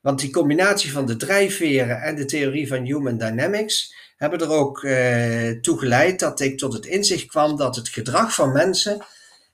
Want 0.00 0.20
die 0.20 0.32
combinatie 0.32 0.92
van 0.92 1.06
de 1.06 1.16
drijfveren 1.16 2.02
en 2.02 2.16
de 2.16 2.24
theorie 2.24 2.68
van 2.68 2.84
human 2.84 3.18
dynamics 3.18 3.94
hebben 4.16 4.40
er 4.40 4.50
ook 4.50 4.82
uh, 4.82 5.50
toe 5.60 5.78
geleid 5.78 6.20
dat 6.20 6.40
ik 6.40 6.58
tot 6.58 6.72
het 6.72 6.86
inzicht 6.86 7.26
kwam 7.26 7.56
dat 7.56 7.76
het 7.76 7.88
gedrag 7.88 8.34
van 8.34 8.52
mensen 8.52 9.04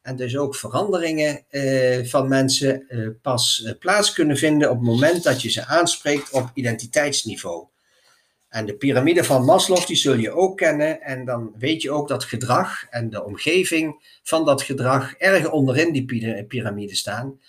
en 0.02 0.16
dus 0.16 0.36
ook 0.36 0.56
veranderingen 0.56 1.44
uh, 1.50 2.04
van 2.04 2.28
mensen 2.28 2.86
pas 3.22 3.72
plaats 3.78 4.12
kunnen 4.12 4.36
vinden 4.36 4.70
op 4.70 4.76
het 4.76 4.86
moment 4.86 5.22
dat 5.22 5.42
je 5.42 5.50
ze 5.50 5.66
aanspreekt 5.66 6.30
op 6.30 6.50
identiteitsniveau. 6.54 7.66
En 8.56 8.66
de 8.66 8.76
piramide 8.76 9.24
van 9.24 9.44
Maslow, 9.44 9.86
die 9.86 9.96
zul 9.96 10.14
je 10.14 10.32
ook 10.32 10.56
kennen. 10.56 11.00
En 11.02 11.24
dan 11.24 11.52
weet 11.58 11.82
je 11.82 11.90
ook 11.90 12.08
dat 12.08 12.24
gedrag 12.24 12.86
en 12.90 13.10
de 13.10 13.24
omgeving 13.24 14.18
van 14.22 14.44
dat 14.44 14.62
gedrag 14.62 15.14
erg 15.14 15.50
onderin 15.50 15.92
die 15.92 16.44
piramide 16.48 16.94
staan. 16.94 17.40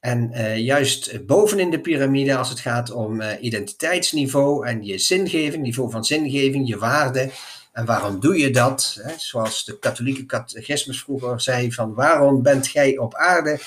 En 0.00 0.30
juist 0.62 1.26
bovenin 1.26 1.70
de 1.70 1.80
piramide, 1.80 2.36
als 2.36 2.48
het 2.48 2.60
gaat 2.60 2.90
om 2.90 3.22
identiteitsniveau 3.40 4.66
en 4.66 4.84
je 4.84 4.98
zingeving, 4.98 5.62
niveau 5.62 5.90
van 5.90 6.04
zingeving, 6.04 6.68
je 6.68 6.78
waarde, 6.78 7.30
en 7.72 7.84
waarom 7.84 8.20
doe 8.20 8.38
je 8.38 8.50
dat? 8.50 8.98
Hè? 9.02 9.12
Zoals 9.18 9.64
de 9.64 9.78
katholieke 9.78 10.26
catechismus 10.26 11.00
vroeger 11.00 11.40
zei 11.40 11.72
van 11.72 11.94
waarom 11.94 12.42
bent 12.42 12.66
gij 12.66 12.98
op 12.98 13.14
aarde? 13.14 13.58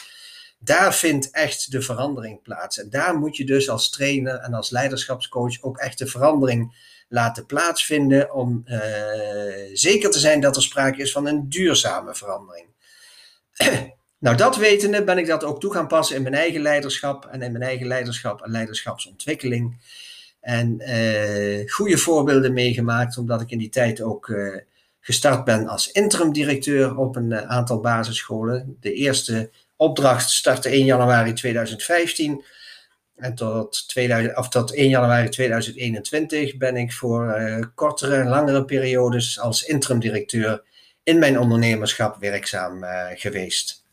Daar 0.60 0.96
vindt 0.96 1.32
echt 1.32 1.72
de 1.72 1.82
verandering 1.82 2.42
plaats. 2.42 2.80
En 2.80 2.90
daar 2.90 3.18
moet 3.18 3.38
je 3.38 3.46
dus 3.46 3.70
als 3.70 3.90
trainer 3.90 4.36
en 4.36 4.54
als 4.54 4.70
leiderschapscoach 4.70 5.62
ook 5.62 5.78
echt 5.78 5.98
de 5.98 6.08
verandering 6.08 6.88
laten 7.10 7.46
plaatsvinden 7.46 8.34
om 8.34 8.64
uh, 8.66 8.80
zeker 9.74 10.10
te 10.12 10.20
zijn 10.20 10.42
dat 10.42 10.56
er 10.56 10.62
sprake 10.62 11.02
is 11.02 11.12
van 11.12 11.28
een 11.28 11.50
duurzame 11.50 12.16
verandering. 12.16 12.68
nou, 14.20 14.36
dat 14.38 14.58
wetende 14.58 15.04
ben 15.04 15.18
ik 15.18 15.28
dat 15.28 15.44
ook 15.44 15.60
toe 15.60 15.74
gaan 15.74 15.88
passen 15.88 16.16
in 16.16 16.22
mijn 16.22 16.34
eigen 16.34 16.62
leiderschap 16.62 17.26
en 17.26 17.42
in 17.42 17.52
mijn 17.52 17.64
eigen 17.64 17.88
leiderschap 17.88 18.42
en 18.42 18.52
leiderschapsontwikkeling. 18.52 19.78
En 20.40 20.82
uh, 20.82 21.72
goede 21.72 21.98
voorbeelden 21.98 22.54
meegemaakt, 22.54 23.18
omdat 23.18 23.42
ik 23.42 23.52
in 23.52 23.58
die 23.58 23.70
tijd 23.70 24.02
ook 24.02 24.28
uh, 24.28 24.58
gestart 25.00 25.44
ben 25.44 25.68
als 25.68 25.92
interim 25.92 26.34
directeur 26.34 26.98
op 26.98 27.16
een 27.16 27.36
aantal 27.36 27.80
basisscholen. 27.80 28.78
De 28.80 28.94
eerste 28.94 29.52
opdracht 29.80 30.30
startte 30.30 30.70
1 30.70 30.86
januari 30.86 31.34
2015. 31.34 32.44
En 33.16 33.36
tot, 33.36 33.88
2000, 33.88 34.38
of 34.38 34.50
tot 34.50 34.74
1 34.74 34.90
januari 34.90 35.30
2021 35.30 36.58
ben 36.58 36.76
ik 36.78 36.94
voor 36.94 37.72
kortere 37.76 38.16
en 38.16 38.28
langere 38.28 38.66
periodes 38.66 39.40
als 39.40 39.64
interim 39.64 40.00
directeur 40.00 40.64
in 41.04 41.20
mijn 41.20 41.40
ondernemerschap 41.40 42.18
werkzaam 42.20 42.86
geweest. 43.16 43.84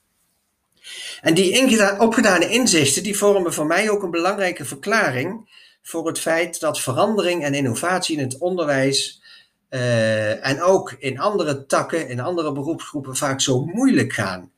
En 1.21 1.35
die 1.35 1.99
opgedane 1.99 2.49
inzichten 2.49 3.03
die 3.03 3.17
vormen 3.17 3.53
voor 3.53 3.67
mij 3.67 3.91
ook 3.91 4.03
een 4.03 4.11
belangrijke 4.11 4.65
verklaring 4.65 5.49
voor 5.83 6.07
het 6.07 6.19
feit 6.19 6.61
dat 6.61 6.81
verandering 6.81 7.45
en 7.45 7.55
innovatie 7.55 8.17
in 8.17 8.23
het 8.23 8.39
onderwijs 8.39 9.23
uh, 9.71 10.47
en 10.47 10.63
ook 10.63 10.93
in 10.99 11.19
andere 11.19 11.67
takken, 11.67 12.09
in 12.09 12.21
andere 12.21 12.53
beroepsgroepen 12.53 13.17
vaak 13.17 13.41
zo 13.41 13.65
moeilijk 13.65 14.13
gaan. 14.13 14.53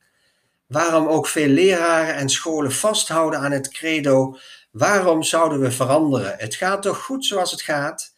Waarom 0.69 1.07
ook 1.07 1.27
veel 1.27 1.47
leraren 1.47 2.15
en 2.15 2.29
scholen 2.29 2.71
vasthouden 2.71 3.39
aan 3.39 3.51
het 3.51 3.69
credo: 3.69 4.37
waarom 4.71 5.23
zouden 5.23 5.59
we 5.59 5.71
veranderen? 5.71 6.35
Het 6.37 6.55
gaat 6.55 6.81
toch 6.81 7.03
goed 7.03 7.25
zoals 7.25 7.51
het 7.51 7.61
gaat? 7.61 8.13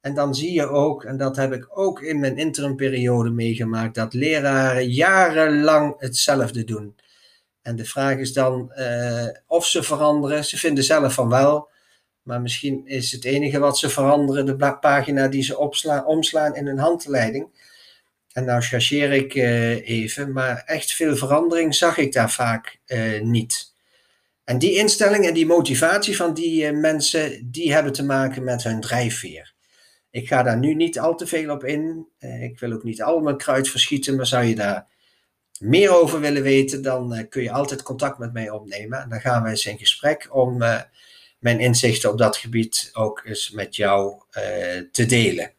En 0.00 0.14
dan 0.14 0.34
zie 0.34 0.52
je 0.52 0.68
ook, 0.68 1.04
en 1.04 1.16
dat 1.16 1.36
heb 1.36 1.52
ik 1.52 1.78
ook 1.78 2.02
in 2.02 2.20
mijn 2.20 2.36
interimperiode 2.36 3.30
meegemaakt, 3.30 3.94
dat 3.94 4.14
leraren 4.14 4.90
jarenlang 4.90 5.94
hetzelfde 5.98 6.64
doen. 6.64 6.96
En 7.62 7.76
de 7.76 7.84
vraag 7.84 8.16
is 8.16 8.32
dan 8.32 8.72
uh, 8.76 9.26
of 9.46 9.66
ze 9.66 9.82
veranderen. 9.82 10.44
Ze 10.44 10.58
vinden 10.58 10.84
zelf 10.84 11.14
van 11.14 11.28
wel. 11.28 11.68
Maar 12.22 12.40
misschien 12.40 12.86
is 12.86 13.12
het 13.12 13.24
enige 13.24 13.58
wat 13.58 13.78
ze 13.78 13.88
veranderen 13.88 14.46
de 14.46 14.78
pagina 14.78 15.28
die 15.28 15.42
ze 15.42 15.58
opslaan, 15.58 16.06
omslaan 16.06 16.54
in 16.54 16.66
een 16.66 16.78
handleiding. 16.78 17.48
En 18.32 18.44
nou 18.44 18.62
chargeer 18.62 19.12
ik 19.12 19.34
uh, 19.34 19.88
even, 19.88 20.32
maar 20.32 20.62
echt 20.66 20.92
veel 20.92 21.16
verandering 21.16 21.74
zag 21.74 21.96
ik 21.96 22.12
daar 22.12 22.30
vaak 22.30 22.78
uh, 22.86 23.20
niet. 23.20 23.74
En 24.44 24.58
die 24.58 24.76
instelling 24.76 25.26
en 25.26 25.34
die 25.34 25.46
motivatie 25.46 26.16
van 26.16 26.34
die 26.34 26.72
uh, 26.72 26.78
mensen, 26.78 27.50
die 27.50 27.72
hebben 27.72 27.92
te 27.92 28.04
maken 28.04 28.44
met 28.44 28.62
hun 28.62 28.80
drijfveer. 28.80 29.54
Ik 30.10 30.28
ga 30.28 30.42
daar 30.42 30.58
nu 30.58 30.74
niet 30.74 30.98
al 30.98 31.14
te 31.14 31.26
veel 31.26 31.50
op 31.50 31.64
in. 31.64 32.06
ik 32.18 32.58
wil 32.58 32.72
ook 32.72 32.84
niet 32.84 33.02
al 33.02 33.20
mijn 33.20 33.36
kruid 33.36 33.68
verschieten, 33.68 34.16
maar 34.16 34.26
zou 34.26 34.44
je 34.44 34.54
daar 34.54 34.86
meer 35.58 35.90
over 35.90 36.20
willen 36.20 36.42
weten, 36.42 36.82
dan 36.82 37.26
kun 37.28 37.42
je 37.42 37.50
altijd 37.50 37.82
contact 37.82 38.18
met 38.18 38.32
mij 38.32 38.50
opnemen. 38.50 39.02
En 39.02 39.08
dan 39.08 39.20
gaan 39.20 39.42
we 39.42 39.48
eens 39.48 39.66
in 39.66 39.78
gesprek 39.78 40.28
om 40.30 40.58
mijn 41.38 41.60
inzichten 41.60 42.10
op 42.10 42.18
dat 42.18 42.36
gebied 42.36 42.90
ook 42.92 43.22
eens 43.24 43.50
met 43.50 43.76
jou 43.76 44.22
te 44.92 45.06
delen. 45.06 45.52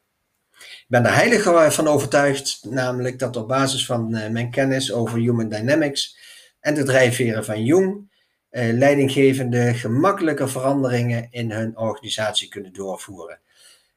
Ben 0.91 1.05
er 1.05 1.15
heilig 1.15 1.73
van 1.73 1.87
overtuigd, 1.87 2.61
namelijk 2.69 3.19
dat 3.19 3.35
op 3.35 3.47
basis 3.47 3.85
van 3.85 4.09
mijn 4.09 4.51
kennis 4.51 4.91
over 4.93 5.17
Human 5.17 5.49
Dynamics 5.49 6.17
en 6.59 6.73
de 6.73 6.83
drijfveren 6.83 7.45
van 7.45 7.63
Jung, 7.63 8.11
leidinggevende 8.49 9.73
gemakkelijke 9.73 10.47
veranderingen 10.47 11.27
in 11.29 11.51
hun 11.51 11.77
organisatie 11.77 12.49
kunnen 12.49 12.73
doorvoeren. 12.73 13.39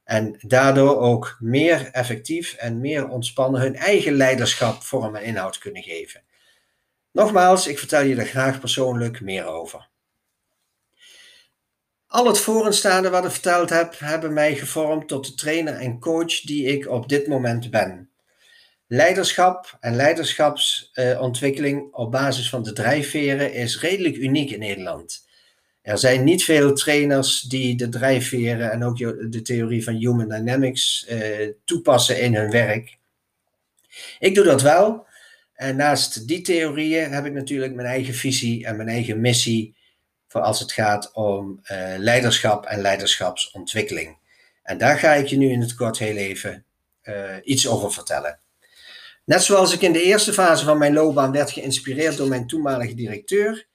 En 0.04 0.36
daardoor 0.40 0.98
ook 0.98 1.36
meer 1.40 1.88
effectief 1.92 2.52
en 2.52 2.80
meer 2.80 3.08
ontspannen 3.08 3.60
hun 3.60 3.76
eigen 3.76 4.12
leiderschap 4.12 4.82
vorm 4.82 5.16
en 5.16 5.24
inhoud 5.24 5.58
kunnen 5.58 5.82
geven. 5.82 6.22
Nogmaals, 7.12 7.66
ik 7.66 7.78
vertel 7.78 8.02
je 8.02 8.16
er 8.16 8.26
graag 8.26 8.60
persoonlijk 8.60 9.20
meer 9.20 9.46
over. 9.46 9.88
Al 12.14 12.26
het 12.26 12.38
voorenstaande 12.38 13.10
wat 13.10 13.24
ik 13.24 13.30
verteld 13.30 13.70
heb, 13.70 13.98
hebben 13.98 14.32
mij 14.32 14.54
gevormd 14.54 15.08
tot 15.08 15.26
de 15.26 15.34
trainer 15.34 15.74
en 15.74 15.98
coach 15.98 16.40
die 16.40 16.66
ik 16.66 16.88
op 16.88 17.08
dit 17.08 17.26
moment 17.26 17.70
ben. 17.70 18.10
Leiderschap 18.86 19.76
en 19.80 19.96
leiderschapsontwikkeling 19.96 21.92
op 21.92 22.10
basis 22.10 22.48
van 22.48 22.62
de 22.62 22.72
drijfveren 22.72 23.52
is 23.52 23.80
redelijk 23.80 24.16
uniek 24.16 24.50
in 24.50 24.58
Nederland. 24.58 25.26
Er 25.82 25.98
zijn 25.98 26.24
niet 26.24 26.44
veel 26.44 26.74
trainers 26.74 27.40
die 27.40 27.76
de 27.76 27.88
drijfveren 27.88 28.70
en 28.70 28.84
ook 28.84 28.98
de 29.32 29.42
theorie 29.42 29.84
van 29.84 29.94
Human 29.94 30.28
Dynamics 30.28 31.06
eh, 31.06 31.48
toepassen 31.64 32.20
in 32.20 32.34
hun 32.34 32.50
werk. 32.50 32.98
Ik 34.18 34.34
doe 34.34 34.44
dat 34.44 34.62
wel. 34.62 35.06
En 35.54 35.76
naast 35.76 36.28
die 36.28 36.40
theorieën 36.40 37.12
heb 37.12 37.24
ik 37.24 37.32
natuurlijk 37.32 37.74
mijn 37.74 37.88
eigen 37.88 38.14
visie 38.14 38.66
en 38.66 38.76
mijn 38.76 38.88
eigen 38.88 39.20
missie 39.20 39.74
als 40.42 40.60
het 40.60 40.72
gaat 40.72 41.12
om 41.12 41.60
uh, 41.72 41.94
leiderschap 41.98 42.66
en 42.66 42.80
leiderschapsontwikkeling. 42.80 44.18
En 44.62 44.78
daar 44.78 44.98
ga 44.98 45.12
ik 45.12 45.26
je 45.26 45.36
nu 45.36 45.50
in 45.50 45.60
het 45.60 45.74
kort 45.74 45.98
heel 45.98 46.16
even 46.16 46.64
uh, 47.02 47.36
iets 47.42 47.68
over 47.68 47.92
vertellen. 47.92 48.38
Net 49.24 49.42
zoals 49.42 49.72
ik 49.72 49.80
in 49.80 49.92
de 49.92 50.02
eerste 50.02 50.32
fase 50.32 50.64
van 50.64 50.78
mijn 50.78 50.92
loopbaan 50.92 51.32
werd 51.32 51.50
geïnspireerd 51.50 52.16
door 52.16 52.28
mijn 52.28 52.46
toenmalige 52.46 52.94
directeur, 52.94 53.66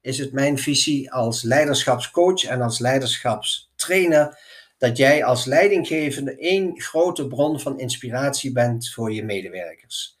is 0.00 0.18
het 0.18 0.32
mijn 0.32 0.58
visie 0.58 1.12
als 1.12 1.42
leiderschapscoach 1.42 2.44
en 2.44 2.62
als 2.62 2.78
leiderschapstrainer 2.78 4.38
dat 4.78 4.96
jij 4.96 5.24
als 5.24 5.44
leidinggevende 5.44 6.36
één 6.36 6.80
grote 6.80 7.26
bron 7.26 7.60
van 7.60 7.78
inspiratie 7.78 8.52
bent 8.52 8.90
voor 8.90 9.12
je 9.12 9.24
medewerkers. 9.24 10.16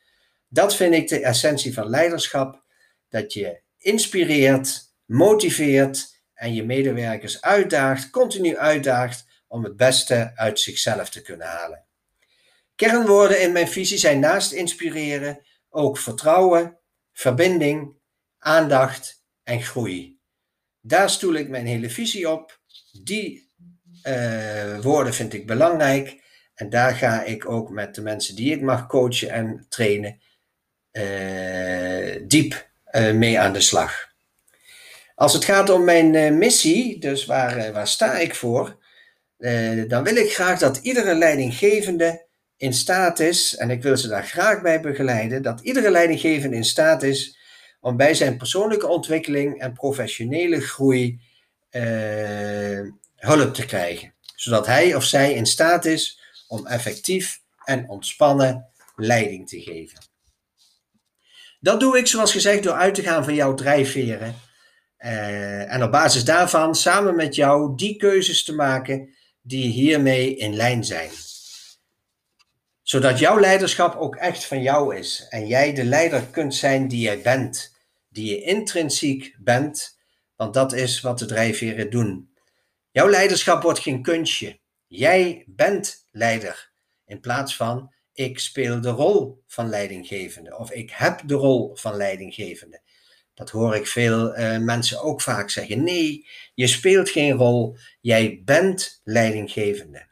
Dat 0.48 0.76
vind 0.76 0.94
ik 0.94 1.08
de 1.08 1.20
essentie 1.20 1.74
van 1.74 1.88
leiderschap, 1.88 2.62
dat 3.08 3.32
je 3.32 3.60
inspireert, 3.78 4.87
motiveert 5.08 6.22
en 6.34 6.54
je 6.54 6.64
medewerkers 6.64 7.40
uitdaagt, 7.40 8.10
continu 8.10 8.56
uitdaagt 8.56 9.26
om 9.46 9.64
het 9.64 9.76
beste 9.76 10.32
uit 10.34 10.60
zichzelf 10.60 11.10
te 11.10 11.22
kunnen 11.22 11.46
halen. 11.46 11.84
Kernwoorden 12.74 13.42
in 13.42 13.52
mijn 13.52 13.68
visie 13.68 13.98
zijn 13.98 14.20
naast 14.20 14.52
inspireren 14.52 15.40
ook 15.70 15.98
vertrouwen, 15.98 16.78
verbinding, 17.12 17.96
aandacht 18.38 19.24
en 19.42 19.62
groei. 19.62 20.20
Daar 20.80 21.10
stoel 21.10 21.34
ik 21.34 21.48
mijn 21.48 21.66
hele 21.66 21.90
visie 21.90 22.30
op. 22.30 22.60
Die 23.02 23.52
uh, 24.02 24.80
woorden 24.80 25.14
vind 25.14 25.32
ik 25.32 25.46
belangrijk. 25.46 26.22
En 26.54 26.70
daar 26.70 26.94
ga 26.94 27.22
ik 27.22 27.50
ook 27.50 27.70
met 27.70 27.94
de 27.94 28.02
mensen 28.02 28.36
die 28.36 28.52
ik 28.52 28.60
mag 28.60 28.86
coachen 28.86 29.30
en 29.30 29.66
trainen 29.68 30.20
uh, 30.92 32.26
diep 32.26 32.70
uh, 32.90 33.12
mee 33.12 33.40
aan 33.40 33.52
de 33.52 33.60
slag. 33.60 34.07
Als 35.18 35.32
het 35.32 35.44
gaat 35.44 35.70
om 35.70 35.84
mijn 35.84 36.38
missie, 36.38 36.98
dus 36.98 37.26
waar, 37.26 37.72
waar 37.72 37.88
sta 37.88 38.18
ik 38.18 38.34
voor, 38.34 38.76
dan 39.86 40.04
wil 40.04 40.16
ik 40.16 40.34
graag 40.34 40.58
dat 40.58 40.76
iedere 40.76 41.14
leidinggevende 41.14 42.26
in 42.56 42.72
staat 42.72 43.20
is, 43.20 43.56
en 43.56 43.70
ik 43.70 43.82
wil 43.82 43.96
ze 43.96 44.08
daar 44.08 44.24
graag 44.24 44.62
bij 44.62 44.80
begeleiden, 44.80 45.42
dat 45.42 45.60
iedere 45.60 45.90
leidinggevende 45.90 46.56
in 46.56 46.64
staat 46.64 47.02
is 47.02 47.38
om 47.80 47.96
bij 47.96 48.14
zijn 48.14 48.36
persoonlijke 48.36 48.86
ontwikkeling 48.86 49.60
en 49.60 49.72
professionele 49.72 50.60
groei 50.60 51.20
hulp 53.16 53.54
te 53.54 53.66
krijgen. 53.66 54.14
Zodat 54.34 54.66
hij 54.66 54.94
of 54.94 55.04
zij 55.04 55.32
in 55.32 55.46
staat 55.46 55.84
is 55.84 56.20
om 56.48 56.66
effectief 56.66 57.40
en 57.64 57.88
ontspannen 57.88 58.66
leiding 58.96 59.48
te 59.48 59.60
geven. 59.60 59.98
Dat 61.60 61.80
doe 61.80 61.98
ik, 61.98 62.06
zoals 62.06 62.32
gezegd, 62.32 62.62
door 62.62 62.74
uit 62.74 62.94
te 62.94 63.02
gaan 63.02 63.24
van 63.24 63.34
jouw 63.34 63.54
drijfveren. 63.54 64.46
Uh, 65.04 65.72
en 65.72 65.82
op 65.82 65.90
basis 65.90 66.24
daarvan 66.24 66.74
samen 66.74 67.16
met 67.16 67.34
jou 67.34 67.76
die 67.76 67.96
keuzes 67.96 68.44
te 68.44 68.54
maken 68.54 69.14
die 69.42 69.70
hiermee 69.70 70.36
in 70.36 70.54
lijn 70.54 70.84
zijn. 70.84 71.10
Zodat 72.82 73.18
jouw 73.18 73.40
leiderschap 73.40 73.96
ook 73.96 74.16
echt 74.16 74.44
van 74.44 74.62
jou 74.62 74.96
is 74.96 75.26
en 75.28 75.46
jij 75.46 75.72
de 75.74 75.84
leider 75.84 76.22
kunt 76.22 76.54
zijn 76.54 76.88
die 76.88 77.00
jij 77.00 77.20
bent 77.22 77.76
die 78.08 78.30
je 78.30 78.42
intrinsiek 78.42 79.36
bent, 79.38 79.98
want 80.36 80.54
dat 80.54 80.72
is 80.72 81.00
wat 81.00 81.18
de 81.18 81.26
drijfveren 81.26 81.90
doen. 81.90 82.30
Jouw 82.90 83.08
leiderschap 83.08 83.62
wordt 83.62 83.78
geen 83.78 84.02
kunstje. 84.02 84.58
Jij 84.86 85.44
bent 85.46 86.06
leider 86.10 86.70
in 87.06 87.20
plaats 87.20 87.56
van 87.56 87.92
ik 88.12 88.38
speel 88.38 88.80
de 88.80 88.90
rol 88.90 89.42
van 89.46 89.68
leidinggevende 89.68 90.56
of 90.56 90.70
ik 90.70 90.90
heb 90.90 91.20
de 91.26 91.34
rol 91.34 91.76
van 91.76 91.96
leidinggevende. 91.96 92.80
Dat 93.38 93.50
hoor 93.50 93.76
ik 93.76 93.86
veel 93.86 94.38
uh, 94.38 94.58
mensen 94.58 95.02
ook 95.02 95.20
vaak 95.20 95.50
zeggen. 95.50 95.82
Nee, 95.84 96.26
je 96.54 96.66
speelt 96.66 97.10
geen 97.10 97.32
rol, 97.32 97.76
jij 98.00 98.42
bent 98.44 99.00
leidinggevende. 99.04 100.06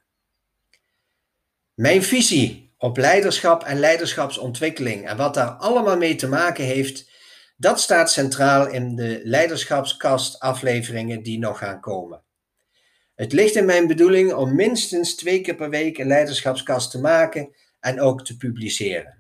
Mijn 1.75 2.03
visie 2.03 2.75
op 2.79 2.97
leiderschap 2.97 3.63
en 3.65 3.79
leiderschapsontwikkeling 3.79 5.09
en 5.09 5.17
wat 5.17 5.35
daar 5.35 5.49
allemaal 5.49 5.97
mee 5.97 6.15
te 6.15 6.29
maken 6.29 6.65
heeft, 6.65 7.11
dat 7.57 7.81
staat 7.81 8.11
centraal 8.11 8.69
in 8.69 8.97
de 8.97 9.21
leiderschapskast 9.25 10.41
afleveringen 10.41 11.23
die 11.23 11.39
nog 11.39 11.59
gaan 11.59 11.81
komen. 11.81 12.23
Het 13.15 13.33
ligt 13.33 13.55
in 13.55 13.65
mijn 13.65 13.87
bedoeling 13.87 14.33
om 14.33 14.55
minstens 14.55 15.15
twee 15.15 15.41
keer 15.41 15.55
per 15.55 15.71
week 15.71 15.99
een 15.99 16.07
leiderschapskast 16.07 16.91
te 16.91 17.01
maken 17.01 17.55
en 17.81 18.01
ook 18.01 18.25
te 18.25 18.37
publiceren. 18.37 19.16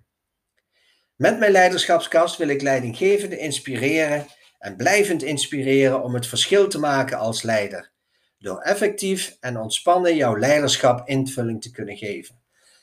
Met 1.16 1.38
mijn 1.38 1.52
leiderschapskast 1.52 2.36
wil 2.36 2.48
ik 2.48 2.62
leidinggevenden 2.62 3.38
inspireren 3.38 4.26
en 4.58 4.76
blijvend 4.76 5.22
inspireren 5.22 6.02
om 6.02 6.14
het 6.14 6.26
verschil 6.26 6.68
te 6.68 6.78
maken 6.78 7.18
als 7.18 7.42
leider, 7.42 7.90
door 8.38 8.60
effectief 8.60 9.36
en 9.40 9.58
ontspannen 9.58 10.16
jouw 10.16 10.38
leiderschap 10.38 11.08
invulling 11.08 11.62
te 11.62 11.70
kunnen 11.70 11.96
geven 11.96 12.40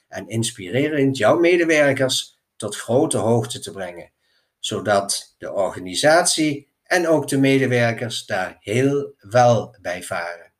en 0.07 0.27
inspirerend 0.27 1.17
jouw 1.17 1.39
medewerkers 1.39 2.39
tot 2.55 2.75
grote 2.75 3.17
hoogte 3.17 3.59
te 3.59 3.71
brengen 3.71 4.11
zodat 4.59 5.35
de 5.37 5.53
organisatie 5.53 6.67
en 6.83 7.07
ook 7.07 7.27
de 7.27 7.37
medewerkers 7.37 8.25
daar 8.25 8.57
heel 8.59 9.13
wel 9.19 9.77
bij 9.81 10.03
varen. 10.03 10.53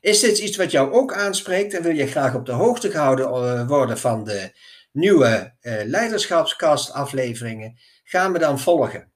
Is 0.00 0.20
dit 0.20 0.38
iets 0.38 0.56
wat 0.56 0.70
jou 0.70 0.92
ook 0.92 1.14
aanspreekt 1.14 1.74
en 1.74 1.82
wil 1.82 1.94
je 1.94 2.06
graag 2.06 2.34
op 2.34 2.46
de 2.46 2.52
hoogte 2.52 2.90
gehouden 2.90 3.26
eh, 3.26 3.68
worden 3.68 3.98
van 3.98 4.24
de 4.24 4.52
nieuwe 4.92 5.54
uh, 5.60 5.82
leiderschapskast 5.84 6.92
afleveringen? 6.92 7.78
Ga 8.04 8.28
me 8.28 8.38
dan 8.38 8.58
volgen. 8.60 9.12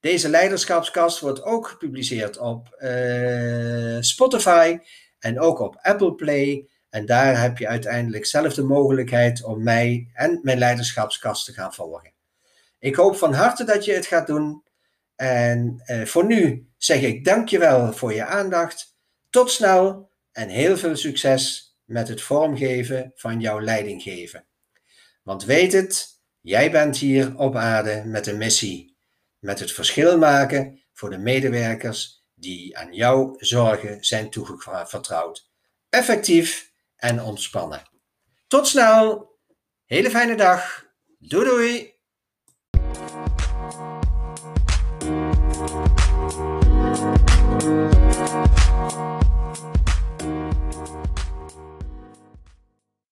Deze 0.00 0.28
leiderschapskast 0.28 1.20
wordt 1.20 1.42
ook 1.42 1.68
gepubliceerd 1.68 2.38
op 2.38 2.76
uh, 2.78 3.96
Spotify 4.00 4.78
en 5.18 5.40
ook 5.40 5.58
op 5.58 5.78
Apple 5.82 6.14
Play. 6.14 6.68
En 6.90 7.06
daar 7.06 7.40
heb 7.40 7.58
je 7.58 7.68
uiteindelijk 7.68 8.26
zelf 8.26 8.54
de 8.54 8.62
mogelijkheid 8.62 9.44
om 9.44 9.62
mij 9.62 10.10
en 10.12 10.40
mijn 10.42 10.58
leiderschapskast 10.58 11.44
te 11.44 11.52
gaan 11.52 11.74
volgen. 11.74 12.12
Ik 12.78 12.94
hoop 12.94 13.16
van 13.16 13.32
harte 13.32 13.64
dat 13.64 13.84
je 13.84 13.92
het 13.92 14.06
gaat 14.06 14.26
doen. 14.26 14.62
En 15.16 15.82
eh, 15.84 16.02
voor 16.02 16.26
nu 16.26 16.68
zeg 16.76 17.02
ik 17.02 17.24
dankjewel 17.24 17.92
voor 17.92 18.12
je 18.12 18.24
aandacht. 18.24 18.96
Tot 19.30 19.50
snel 19.50 20.10
en 20.32 20.48
heel 20.48 20.76
veel 20.76 20.96
succes 20.96 21.74
met 21.84 22.08
het 22.08 22.22
vormgeven 22.22 23.12
van 23.14 23.40
jouw 23.40 23.60
leidinggeven. 23.60 24.45
Want 25.26 25.44
weet 25.44 25.72
het, 25.72 26.20
jij 26.40 26.70
bent 26.70 26.96
hier 26.96 27.38
op 27.38 27.56
aarde 27.56 28.02
met 28.04 28.26
een 28.26 28.38
missie. 28.38 28.96
Met 29.38 29.58
het 29.58 29.72
verschil 29.72 30.18
maken 30.18 30.82
voor 30.92 31.10
de 31.10 31.18
medewerkers 31.18 32.24
die 32.34 32.78
aan 32.78 32.92
jouw 32.92 33.34
zorgen 33.38 34.04
zijn 34.04 34.30
toevertrouwd. 34.30 35.50
Effectief 35.88 36.72
en 36.96 37.22
ontspannen. 37.22 37.82
Tot 38.46 38.66
snel. 38.66 39.30
Hele 39.84 40.10
fijne 40.10 40.36
dag. 40.36 40.86
Doei 41.18 41.44
doei. 41.44 41.94